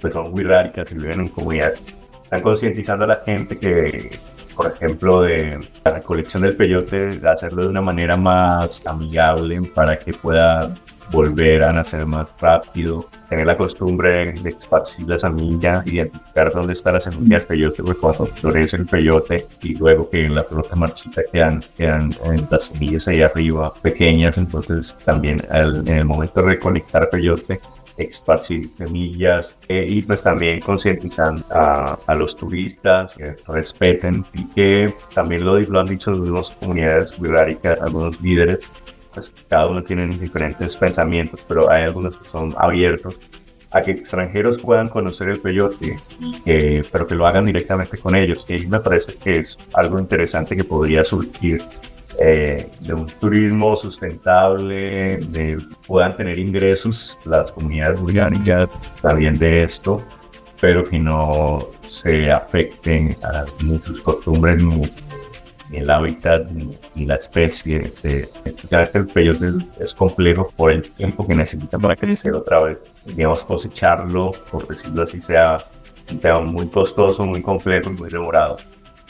pues 0.00 0.12
son 0.14 0.30
muy 0.30 0.44
ráricas 0.44 0.90
y 0.90 0.94
viven 0.94 1.20
en 1.20 1.28
comunidades, 1.28 1.80
están 2.24 2.42
concientizando 2.42 3.04
a 3.04 3.08
la 3.08 3.20
gente 3.24 3.58
que 3.58 4.18
por 4.54 4.66
ejemplo, 4.66 5.22
de 5.22 5.60
la 5.84 5.92
recolección 5.92 6.42
del 6.42 6.56
peyote, 6.56 7.20
hacerlo 7.26 7.62
de 7.62 7.68
una 7.68 7.80
manera 7.80 8.16
más 8.16 8.82
amigable 8.86 9.60
para 9.74 9.98
que 9.98 10.12
pueda 10.12 10.74
volver 11.10 11.62
a 11.62 11.72
nacer 11.72 12.06
más 12.06 12.26
rápido, 12.40 13.08
tener 13.28 13.46
la 13.46 13.56
costumbre 13.56 14.32
de 14.32 14.50
esparcir 14.50 15.06
la 15.06 15.18
semilla, 15.18 15.82
identificar 15.84 16.52
dónde 16.52 16.72
está 16.72 16.92
la 16.92 17.00
semilla 17.00 17.38
del 17.38 17.46
peyote, 17.46 17.82
pues 17.82 17.98
cuando 17.98 18.26
florece 18.26 18.76
el 18.76 18.86
peyote 18.86 19.46
y 19.62 19.74
luego 19.74 20.08
que 20.08 20.24
en 20.24 20.34
la 20.34 20.44
flota 20.44 20.74
marchita 20.74 21.22
quedan, 21.30 21.64
quedan 21.76 22.16
las 22.50 22.64
semillas 22.64 23.06
ahí 23.08 23.20
arriba 23.20 23.74
pequeñas, 23.74 24.38
entonces 24.38 24.96
también 25.04 25.44
en 25.50 25.88
el 25.88 26.04
momento 26.04 26.40
de 26.40 26.48
recolectar 26.48 27.10
peyote 27.10 27.60
esparcir 28.02 28.70
semillas 28.76 29.56
eh, 29.68 29.86
y 29.88 30.02
pues 30.02 30.22
también 30.22 30.60
concientizando 30.60 31.44
a, 31.50 31.98
a, 32.06 32.14
los 32.14 32.36
turistas 32.36 33.14
que 33.14 33.36
respeten 33.46 34.24
y 34.34 34.46
que 34.48 34.94
también 35.14 35.44
lo, 35.44 35.58
lo 35.58 35.80
han 35.80 35.86
dicho 35.86 36.12
las 36.12 36.50
comunidades 36.52 37.18
wibáricas, 37.18 37.80
algunos 37.80 38.20
líderes, 38.20 38.60
pues 39.12 39.34
cada 39.48 39.66
uno 39.66 39.82
tiene 39.82 40.06
diferentes 40.06 40.76
pensamientos, 40.76 41.40
pero 41.46 41.70
hay 41.70 41.84
algunos 41.84 42.16
que 42.16 42.28
son 42.28 42.54
abiertos 42.58 43.18
a 43.72 43.82
que 43.82 43.92
extranjeros 43.92 44.58
puedan 44.58 44.88
conocer 44.88 45.28
el 45.28 45.40
peyote, 45.40 45.98
eh, 46.44 46.84
pero 46.92 47.06
que 47.06 47.14
lo 47.14 47.26
hagan 47.26 47.46
directamente 47.46 47.98
con 47.98 48.14
ellos. 48.14 48.44
Y 48.48 48.66
me 48.66 48.80
parece 48.80 49.14
que 49.14 49.38
es 49.38 49.58
algo 49.72 49.98
interesante 49.98 50.54
que 50.54 50.64
podría 50.64 51.04
surgir 51.04 51.64
eh, 52.20 52.70
de 52.80 52.94
un 52.94 53.06
turismo 53.20 53.76
sustentable, 53.76 55.18
de 55.18 55.58
puedan 55.86 56.16
tener 56.16 56.38
ingresos 56.38 57.18
las 57.24 57.50
comunidades 57.52 58.00
orgánicas 58.00 58.68
también 59.00 59.38
de 59.38 59.62
esto, 59.62 60.02
pero 60.60 60.84
que 60.84 60.98
no 60.98 61.68
se 61.88 62.30
afecten 62.30 63.16
a 63.22 63.44
muchas 63.60 63.98
costumbres 64.00 64.62
ni, 64.62 64.92
el 65.72 65.90
hábitat 65.90 66.46
ni, 66.50 67.06
la 67.06 67.14
especie. 67.16 67.92
De, 68.02 68.30
especialmente 68.44 68.98
el 68.98 69.06
peyote 69.08 69.52
es, 69.80 69.94
complejo 69.94 70.52
por 70.56 70.70
el 70.70 70.90
tiempo 70.92 71.26
que 71.26 71.34
necesita 71.34 71.78
para 71.78 71.96
crecer 71.96 72.34
otra 72.34 72.62
vez. 72.62 72.78
Digamos, 73.06 73.42
cosecharlo, 73.42 74.32
por 74.50 74.68
decirlo 74.68 75.02
así, 75.02 75.20
sea 75.20 75.64
un 76.10 76.18
tema 76.20 76.40
muy 76.40 76.68
costoso, 76.68 77.24
muy 77.24 77.42
complejo 77.42 77.90
y 77.90 77.94
muy 77.94 78.10
demorado. 78.10 78.58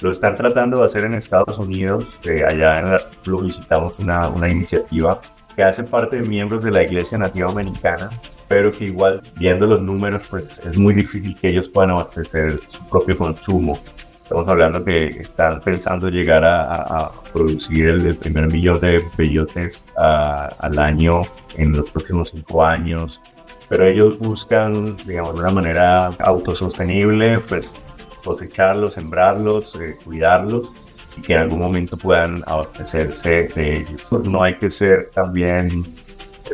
Lo 0.03 0.11
están 0.11 0.35
tratando 0.35 0.81
de 0.81 0.87
hacer 0.87 1.05
en 1.05 1.15
Estados 1.15 1.57
Unidos. 1.59 2.05
allá 2.25 2.81
en 2.81 3.31
lo 3.31 3.41
visitamos 3.41 4.01
una, 4.01 4.29
una 4.29 4.49
iniciativa 4.49 5.21
que 5.55 5.63
hace 5.63 5.85
parte 5.85 6.17
de 6.17 6.29
miembros 6.29 6.65
de 6.65 6.73
la 6.73 6.83
Iglesia 6.83 7.19
Nativa 7.19 7.49
Americana, 7.49 8.11
pero 8.49 8.73
que 8.73 8.87
igual 8.87 9.23
viendo 9.37 9.65
los 9.65 9.81
números 9.81 10.23
pues 10.29 10.59
es 10.59 10.77
muy 10.77 10.95
difícil 10.95 11.39
que 11.41 11.51
ellos 11.51 11.69
puedan 11.69 11.91
abastecer 11.91 12.59
su 12.69 12.85
propio 12.89 13.17
consumo. 13.17 13.79
Estamos 14.25 14.49
hablando 14.49 14.83
que 14.83 15.07
están 15.21 15.61
pensando 15.61 16.09
llegar 16.09 16.43
a, 16.45 17.13
producir 17.33 17.89
el, 17.89 18.17
primer 18.17 18.49
millón 18.49 18.81
de 18.81 19.05
peyotes 19.17 19.85
al 19.97 20.79
año 20.81 21.23
en 21.57 21.77
los 21.77 21.89
próximos 21.91 22.31
cinco 22.31 22.65
años, 22.65 23.21
pero 23.69 23.87
ellos 23.87 24.19
buscan, 24.19 24.97
digamos, 25.07 25.35
de 25.35 25.41
una 25.43 25.51
manera 25.51 26.07
autosostenible, 26.19 27.39
pues 27.41 27.77
cosecharlos, 28.25 28.95
sembrarlos, 28.95 29.75
eh, 29.77 29.97
cuidarlos 30.05 30.73
y 31.17 31.23
que 31.23 31.35
en 31.35 31.41
algún 31.41 31.61
momento 31.61 31.97
puedan 31.97 32.43
abastecerse 32.47 33.49
de 33.55 33.79
ellos. 33.79 34.03
No 34.25 34.43
hay 34.43 34.57
que 34.57 34.71
ser 34.71 35.11
también, 35.15 35.95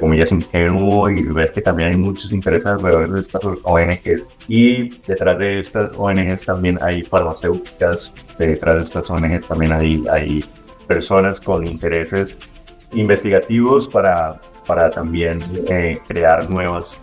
comillas, 0.01 0.33
ingenuo 0.33 1.11
y 1.11 1.23
ver 1.23 1.53
que 1.53 1.61
también 1.61 1.91
hay 1.91 1.97
muchos 1.97 2.33
intereses 2.33 2.67
alrededor 2.67 3.13
de 3.13 3.21
estas 3.21 3.43
ONGs. 3.45 4.29
Y 4.49 5.01
detrás 5.07 5.39
de 5.39 5.61
estas 5.61 5.93
ONGs 5.97 6.45
también 6.45 6.79
hay 6.83 7.03
farmacéuticas, 7.03 8.15
detrás 8.39 8.77
de 8.77 8.83
estas 8.85 9.11
ONGs 9.11 9.47
también 9.47 9.73
hay, 9.73 10.05
hay 10.11 10.45
personas 10.87 11.41
con 11.41 11.67
intereses 11.67 12.37
investigativos 12.93 13.87
para, 13.87 14.41
para 14.67 14.91
también 14.91 15.43
eh, 15.69 15.99
crear 16.09 16.49
nuevas 16.49 16.99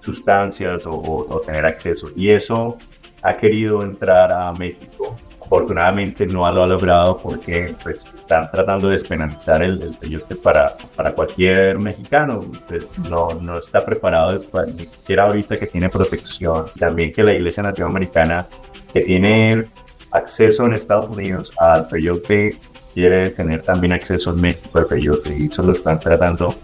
sustancias 0.00 0.86
o, 0.86 0.94
o, 0.94 1.40
tener 1.40 1.66
acceso. 1.66 2.10
Y 2.14 2.30
eso 2.30 2.78
ha 3.26 3.36
querido 3.36 3.82
entrar 3.82 4.30
a 4.32 4.52
México. 4.52 5.18
Afortunadamente 5.44 6.26
no 6.26 6.50
lo 6.52 6.62
ha 6.62 6.66
logrado 6.66 7.18
porque 7.18 7.74
pues, 7.82 8.04
están 8.18 8.50
tratando 8.50 8.88
de 8.88 8.94
despenalizar 8.94 9.62
el, 9.62 9.80
el 9.82 9.94
peyote 9.94 10.34
para, 10.36 10.76
para 10.94 11.12
cualquier 11.12 11.78
mexicano. 11.78 12.44
Pues, 12.68 12.84
no, 12.98 13.34
no 13.34 13.58
está 13.58 13.84
preparado, 13.84 14.44
ni 14.76 14.86
siquiera 14.86 15.24
ahorita 15.24 15.58
que 15.58 15.66
tiene 15.66 15.88
protección. 15.88 16.66
También 16.78 17.12
que 17.12 17.22
la 17.22 17.32
Iglesia 17.32 17.62
Nativa 17.62 17.88
Americana, 17.88 18.46
que 18.92 19.00
tiene 19.02 19.66
acceso 20.12 20.64
en 20.64 20.74
Estados 20.74 21.10
Unidos 21.10 21.52
al 21.58 21.88
peyote, 21.88 22.58
quiere 22.94 23.30
tener 23.30 23.62
también 23.62 23.92
acceso 23.92 24.30
en 24.30 24.40
México 24.40 24.78
al 24.78 24.86
peyote. 24.86 25.36
Y 25.36 25.46
eso 25.46 25.62
lo 25.62 25.72
están 25.72 25.98
tratando 26.00 26.56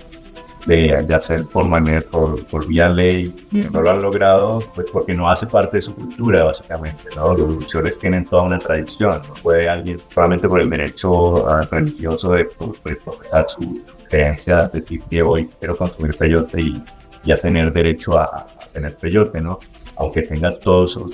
de, 0.67 1.03
de 1.03 1.15
hacer 1.15 1.47
por 1.47 1.67
manera, 1.67 2.03
por, 2.03 2.45
por 2.47 2.67
vía 2.67 2.89
ley, 2.89 3.35
no 3.51 3.83
lo 3.83 3.91
han 3.91 4.03
logrado, 4.03 4.63
pues 4.75 4.87
porque 4.93 5.15
no 5.15 5.29
hace 5.29 5.47
parte 5.47 5.79
de 5.79 5.83
su 5.83 5.95
cultura, 5.95 6.45
básicamente, 6.45 7.05
¿no? 7.17 7.35
Los 7.35 7.49
luchadores 7.49 7.99
tienen 7.99 8.25
toda 8.25 8.43
una 8.43 8.59
tradición, 8.59 9.23
no 9.27 9.35
puede 9.35 9.69
alguien 9.69 10.01
solamente 10.15 10.49
por 10.49 10.61
el 10.61 10.71
derecho 10.71 11.49
ah, 11.49 11.67
religioso 11.71 12.33
de, 12.33 12.45
profesar 12.45 13.47
su 13.49 13.83
creencia, 14.09 14.69
decir 14.69 15.03
que 15.11 15.23
hoy 15.23 15.51
quiero 15.59 15.77
consumir 15.77 16.17
peyote 16.17 16.61
y 16.61 16.85
ya 17.25 17.37
tener 17.37 17.73
derecho 17.73 18.19
a, 18.19 18.47
tener 18.73 18.97
peyote, 18.97 19.41
¿no? 19.41 19.59
Aunque 19.97 20.23
tenga 20.23 20.59
todas 20.59 20.93
sus 20.93 21.13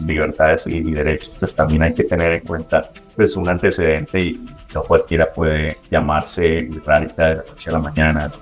libertades 0.00 0.66
y, 0.66 0.82
derechos, 0.82 1.32
pues 1.38 1.54
también 1.54 1.82
hay 1.82 1.94
que 1.94 2.04
tener 2.04 2.32
en 2.32 2.40
cuenta 2.40 2.90
pues 3.14 3.36
un 3.36 3.48
antecedente 3.48 4.20
y 4.20 4.46
no 4.74 4.82
cualquiera 4.82 5.32
puede 5.32 5.78
llamarse 5.90 6.68
rarita 6.84 7.28
de 7.28 7.36
la 7.36 7.44
noche 7.44 7.70
a 7.70 7.72
la 7.72 7.78
mañana, 7.78 8.32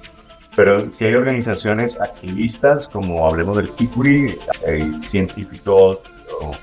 pero 0.56 0.92
si 0.92 1.04
hay 1.04 1.14
organizaciones 1.14 2.00
activistas, 2.00 2.88
como 2.88 3.26
hablemos 3.26 3.56
del 3.56 3.70
Kikuri, 3.70 4.38
hay 4.66 5.02
científicos 5.04 5.98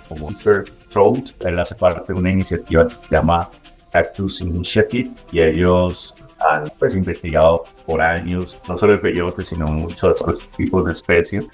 como 0.08 0.28
Peter 0.38 0.66
Trout, 0.92 1.32
él 1.42 1.60
hace 1.60 1.76
parte 1.76 2.14
de 2.14 2.20
una 2.20 2.30
iniciativa 2.30 2.88
que 2.88 2.96
se 2.96 3.16
llama 3.16 3.50
Cactus 3.92 4.42
Initiative 4.42 5.12
y 5.32 5.42
ellos 5.42 6.16
han 6.50 6.72
pues, 6.80 6.96
investigado 6.96 7.66
por 7.86 8.02
años 8.02 8.58
no 8.68 8.78
solo 8.78 8.94
el 8.94 9.00
peyote, 9.00 9.46
sino 9.46 9.68
muchos 9.68 10.22
otros 10.22 10.50
tipos 10.58 10.86
de 10.86 10.94
especies 10.94 11.46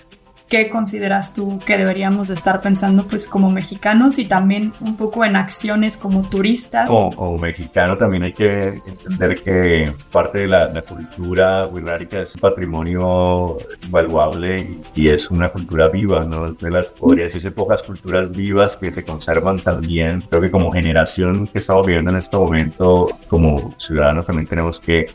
¿Qué 0.47 0.69
consideras 0.69 1.33
tú 1.33 1.59
que 1.65 1.77
deberíamos 1.77 2.29
estar 2.29 2.61
pensando 2.61 3.05
pues 3.05 3.27
como 3.27 3.51
mexicanos 3.51 4.17
y 4.17 4.25
también 4.25 4.71
un 4.79 4.95
poco 4.95 5.25
en 5.25 5.35
acciones 5.35 5.97
como 5.97 6.29
turistas? 6.29 6.87
Como, 6.87 7.37
mexicano 7.37 7.97
también 7.97 8.23
hay 8.23 8.31
que 8.31 8.81
entender 8.85 9.43
que 9.43 9.93
parte 10.09 10.39
de 10.39 10.47
la, 10.47 10.81
cultura 10.87 11.67
wixárika 11.67 12.21
es 12.21 12.37
patrimonio 12.37 13.57
invaluable 13.83 14.77
y, 14.95 15.09
es 15.09 15.29
una 15.29 15.49
cultura 15.49 15.89
viva, 15.89 16.23
¿no? 16.23 16.53
De 16.53 16.71
las, 16.71 16.87
podría 16.93 17.25
decirse, 17.25 17.51
pocas 17.51 17.83
culturas 17.83 18.31
vivas 18.31 18.77
que 18.77 18.93
se 18.93 19.03
conservan 19.03 19.59
también. 19.61 20.21
Creo 20.29 20.41
que 20.41 20.51
como 20.51 20.71
generación 20.71 21.47
que 21.47 21.59
estamos 21.59 21.85
viviendo 21.85 22.11
en 22.11 22.17
este 22.17 22.37
momento, 22.37 23.09
como 23.27 23.73
ciudadanos 23.77 24.25
también 24.25 24.47
tenemos 24.47 24.79
que 24.79 25.09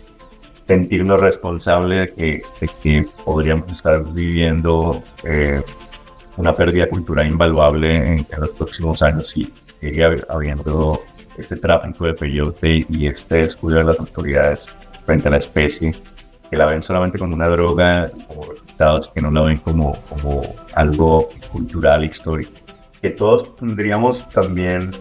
sentirnos 0.67 1.21
responsables 1.21 2.15
de 2.17 2.43
que, 2.83 3.07
podríamos 3.25 3.71
estar 3.71 4.03
viviendo 4.13 5.03
eh, 5.25 5.63
una 6.37 6.55
pérdida 6.55 6.89
cultural 6.89 7.27
invaluable 7.27 7.97
en, 7.97 8.27
los 8.39 8.51
próximos 8.51 9.03
años 9.03 9.37
y 9.37 9.53
sigue 9.81 10.23
habiendo 10.29 11.01
este 11.37 11.57
tráfico 11.57 12.07
de 12.07 12.15
peyote 12.15 12.87
y 12.89 13.07
este 13.07 13.37
descuido 13.37 13.79
de 13.79 13.85
las 13.85 13.99
autoridades 13.99 14.71
frente 15.05 15.29
a 15.29 15.33
la 15.33 15.39
especie, 15.39 15.95
que 16.51 16.57
la 16.57 16.67
ven 16.67 16.83
solamente 16.83 17.19
como 17.19 17.35
una 17.35 17.49
droga, 17.49 18.11
como 18.29 18.45
resultados 18.45 19.09
que 19.09 19.21
no 19.21 19.31
la 19.31 19.43
ven 19.43 19.59
como, 19.59 19.97
como 20.09 20.55
algo 20.75 21.31
cultural, 21.51 22.05
histórico. 22.05 22.53
Que 23.01 23.11
todos 23.11 23.57
tendríamos 23.57 24.29
también 24.31 24.93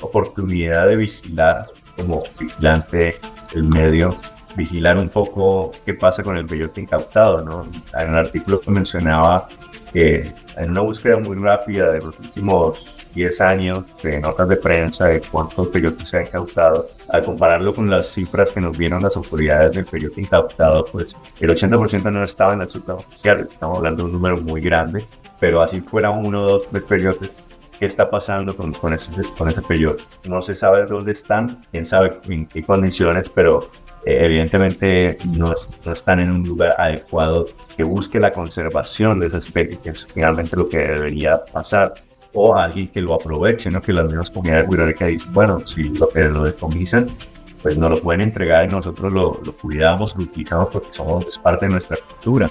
oportunidad 0.00 0.86
de 0.86 0.96
vigilar 0.96 1.66
como 1.96 2.22
vigilante 2.38 3.16
el 3.54 3.64
medio 3.64 4.16
vigilar 4.58 4.98
un 4.98 5.08
poco 5.08 5.72
qué 5.86 5.94
pasa 5.94 6.22
con 6.22 6.36
el 6.36 6.44
peyote 6.44 6.80
incautado, 6.80 7.42
¿no? 7.42 7.64
En 7.94 8.08
el 8.08 8.14
artículo 8.16 8.60
que 8.60 8.70
mencionaba 8.70 9.48
que 9.92 10.34
en 10.56 10.70
una 10.70 10.80
búsqueda 10.80 11.16
muy 11.16 11.36
rápida 11.38 11.92
de 11.92 12.00
los 12.00 12.18
últimos 12.18 12.84
10 13.14 13.40
años 13.40 13.84
de 14.02 14.20
notas 14.20 14.48
de 14.48 14.56
prensa 14.56 15.06
de 15.06 15.20
cuántos 15.20 15.68
peyotes 15.68 16.08
se 16.08 16.18
han 16.18 16.26
incautado, 16.26 16.90
al 17.08 17.24
compararlo 17.24 17.74
con 17.74 17.88
las 17.88 18.08
cifras 18.08 18.52
que 18.52 18.60
nos 18.60 18.76
vieron 18.76 19.02
las 19.02 19.16
autoridades 19.16 19.72
del 19.72 19.86
peyote 19.86 20.20
incautado, 20.20 20.84
pues 20.86 21.16
el 21.40 21.50
80% 21.50 22.12
no 22.12 22.24
estaba 22.24 22.52
en 22.52 22.58
la 22.58 22.68
ciudad 22.68 22.96
oficial, 22.96 23.48
estamos 23.50 23.78
hablando 23.78 24.02
de 24.02 24.06
un 24.06 24.12
número 24.12 24.36
muy 24.38 24.60
grande, 24.60 25.06
pero 25.40 25.62
así 25.62 25.80
fuera 25.80 26.10
uno 26.10 26.42
o 26.42 26.58
dos 26.58 26.66
peyotes, 26.88 27.30
¿qué 27.78 27.86
está 27.86 28.10
pasando 28.10 28.54
con, 28.56 28.72
con, 28.72 28.92
ese, 28.92 29.12
con 29.38 29.48
ese 29.48 29.62
peyote? 29.62 30.02
No 30.24 30.42
se 30.42 30.54
sabe 30.54 30.84
dónde 30.84 31.12
están, 31.12 31.64
quién 31.70 31.86
sabe 31.86 32.18
en 32.28 32.44
qué 32.46 32.62
condiciones, 32.62 33.28
pero 33.28 33.70
evidentemente 34.08 35.18
no, 35.26 35.54
están 35.92 36.20
en 36.20 36.30
un 36.30 36.48
lugar 36.48 36.74
adecuado 36.78 37.48
que 37.76 37.84
busque 37.84 38.18
la 38.18 38.32
conservación 38.32 39.20
de 39.20 39.26
esa 39.26 39.38
especie, 39.38 39.78
que 39.78 39.90
es 39.90 40.06
finalmente 40.12 40.56
lo 40.56 40.68
que 40.68 40.78
debería 40.78 41.44
pasar, 41.44 41.94
o 42.32 42.54
alguien 42.54 42.88
que 42.88 43.00
lo 43.00 43.14
aproveche, 43.14 43.70
¿no? 43.70 43.82
que 43.82 43.92
las 43.92 44.06
mismas 44.06 44.30
comunidades 44.30 44.96
que 44.96 45.06
dicen, 45.06 45.32
bueno, 45.32 45.66
si 45.66 45.84
lo 45.84 46.08
que 46.08 46.24
lo 46.24 46.44
decomisan, 46.44 47.08
pues 47.62 47.76
nos 47.76 47.90
lo 47.90 48.00
pueden 48.00 48.20
entregar 48.20 48.68
y 48.68 48.72
nosotros 48.72 49.12
lo, 49.12 49.40
lo 49.44 49.56
cuidamos, 49.56 50.16
lo 50.16 50.22
utilizamos 50.22 50.70
porque 50.70 50.92
somos 50.92 51.38
parte 51.38 51.66
de 51.66 51.72
nuestra 51.72 51.96
cultura. 51.96 52.50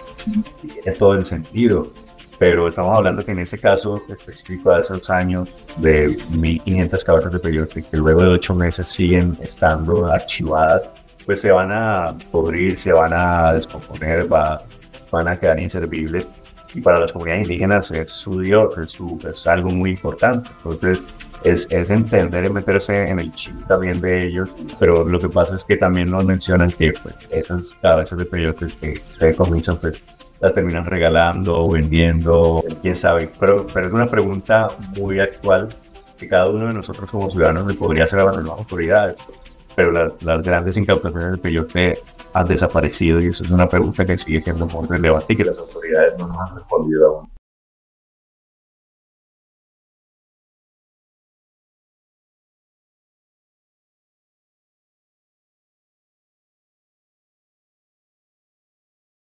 Y 0.64 0.68
tiene 0.68 0.92
todo 0.98 1.14
el 1.14 1.26
sentido. 1.26 1.92
Pero 2.40 2.68
estamos 2.68 2.96
hablando 2.96 3.26
que 3.26 3.32
en 3.32 3.40
ese 3.40 3.58
caso 3.58 4.02
específico 4.10 4.72
de 4.72 4.84
esos 4.84 5.10
años, 5.10 5.50
de 5.78 6.18
1.500 6.30 7.04
caballos 7.04 7.32
de 7.32 7.40
peyote, 7.40 7.84
que 7.84 7.98
luego 7.98 8.22
de 8.22 8.30
ocho 8.30 8.54
meses 8.54 8.88
siguen 8.88 9.38
estando 9.42 10.06
archivadas, 10.06 10.84
pues 11.28 11.42
se 11.42 11.52
van 11.52 11.72
a 11.74 12.18
podrir, 12.32 12.80
se 12.80 12.94
van 12.94 13.12
a 13.14 13.52
descomponer, 13.52 14.32
va, 14.32 14.64
van 15.12 15.28
a 15.28 15.38
quedar 15.38 15.60
inservibles. 15.60 16.26
Y 16.74 16.80
para 16.80 17.00
las 17.00 17.12
comunidades 17.12 17.44
indígenas 17.44 17.92
es 17.92 18.12
su 18.12 18.40
Dios, 18.40 18.78
es, 18.78 18.92
su, 18.92 19.20
es 19.30 19.46
algo 19.46 19.70
muy 19.70 19.92
importante. 19.92 20.50
Entonces, 20.64 21.00
es, 21.44 21.68
es, 21.70 21.90
entender 21.90 22.46
y 22.46 22.50
meterse 22.50 23.10
en 23.10 23.20
el 23.20 23.34
chip 23.34 23.56
también 23.68 24.00
de 24.00 24.26
ellos, 24.26 24.50
pero 24.80 25.04
lo 25.04 25.20
que 25.20 25.28
pasa 25.28 25.56
es 25.56 25.66
que 25.66 25.76
también 25.76 26.10
nos 26.10 26.24
mencionan 26.24 26.72
que 26.72 26.94
pues, 26.94 27.16
esas 27.30 27.74
cabezas 27.82 28.18
de 28.18 28.26
peyotes 28.26 28.74
que 28.74 29.02
se 29.18 29.36
comienzan, 29.36 29.78
pues 29.78 30.02
la 30.40 30.54
terminan 30.54 30.86
regalando 30.86 31.62
o 31.62 31.70
vendiendo, 31.70 32.64
quién 32.82 32.96
sabe. 32.96 33.30
Pero, 33.38 33.68
pero 33.74 33.88
es 33.88 33.94
una 33.94 34.08
pregunta 34.08 34.70
muy 34.96 35.20
actual 35.20 35.76
que 36.18 36.28
cada 36.28 36.50
uno 36.50 36.68
de 36.68 36.74
nosotros 36.74 37.10
como 37.12 37.30
ciudadanos 37.30 37.68
le 37.68 37.74
podría 37.74 38.06
hacer 38.06 38.20
a 38.20 38.26
las 38.26 38.36
nuevas 38.36 38.60
autoridades. 38.60 39.18
Pero 39.78 39.92
las, 39.92 40.24
las 40.24 40.42
grandes 40.42 40.76
incautaciones 40.76 41.30
del 41.30 41.40
peyote 41.40 42.00
han 42.34 42.48
desaparecido 42.48 43.22
y 43.22 43.28
eso 43.28 43.44
es 43.44 43.52
una 43.52 43.70
pregunta 43.70 44.04
que 44.08 44.18
sigue 44.18 44.42
siendo 44.42 44.66
muy 44.66 44.88
relevante 44.88 45.34
y 45.34 45.36
que 45.36 45.46
las 45.46 45.58
autoridades 45.60 46.18
no 46.18 46.28
nos 46.28 46.38
han 46.40 46.56
respondido 46.56 47.08
aún. 47.08 47.37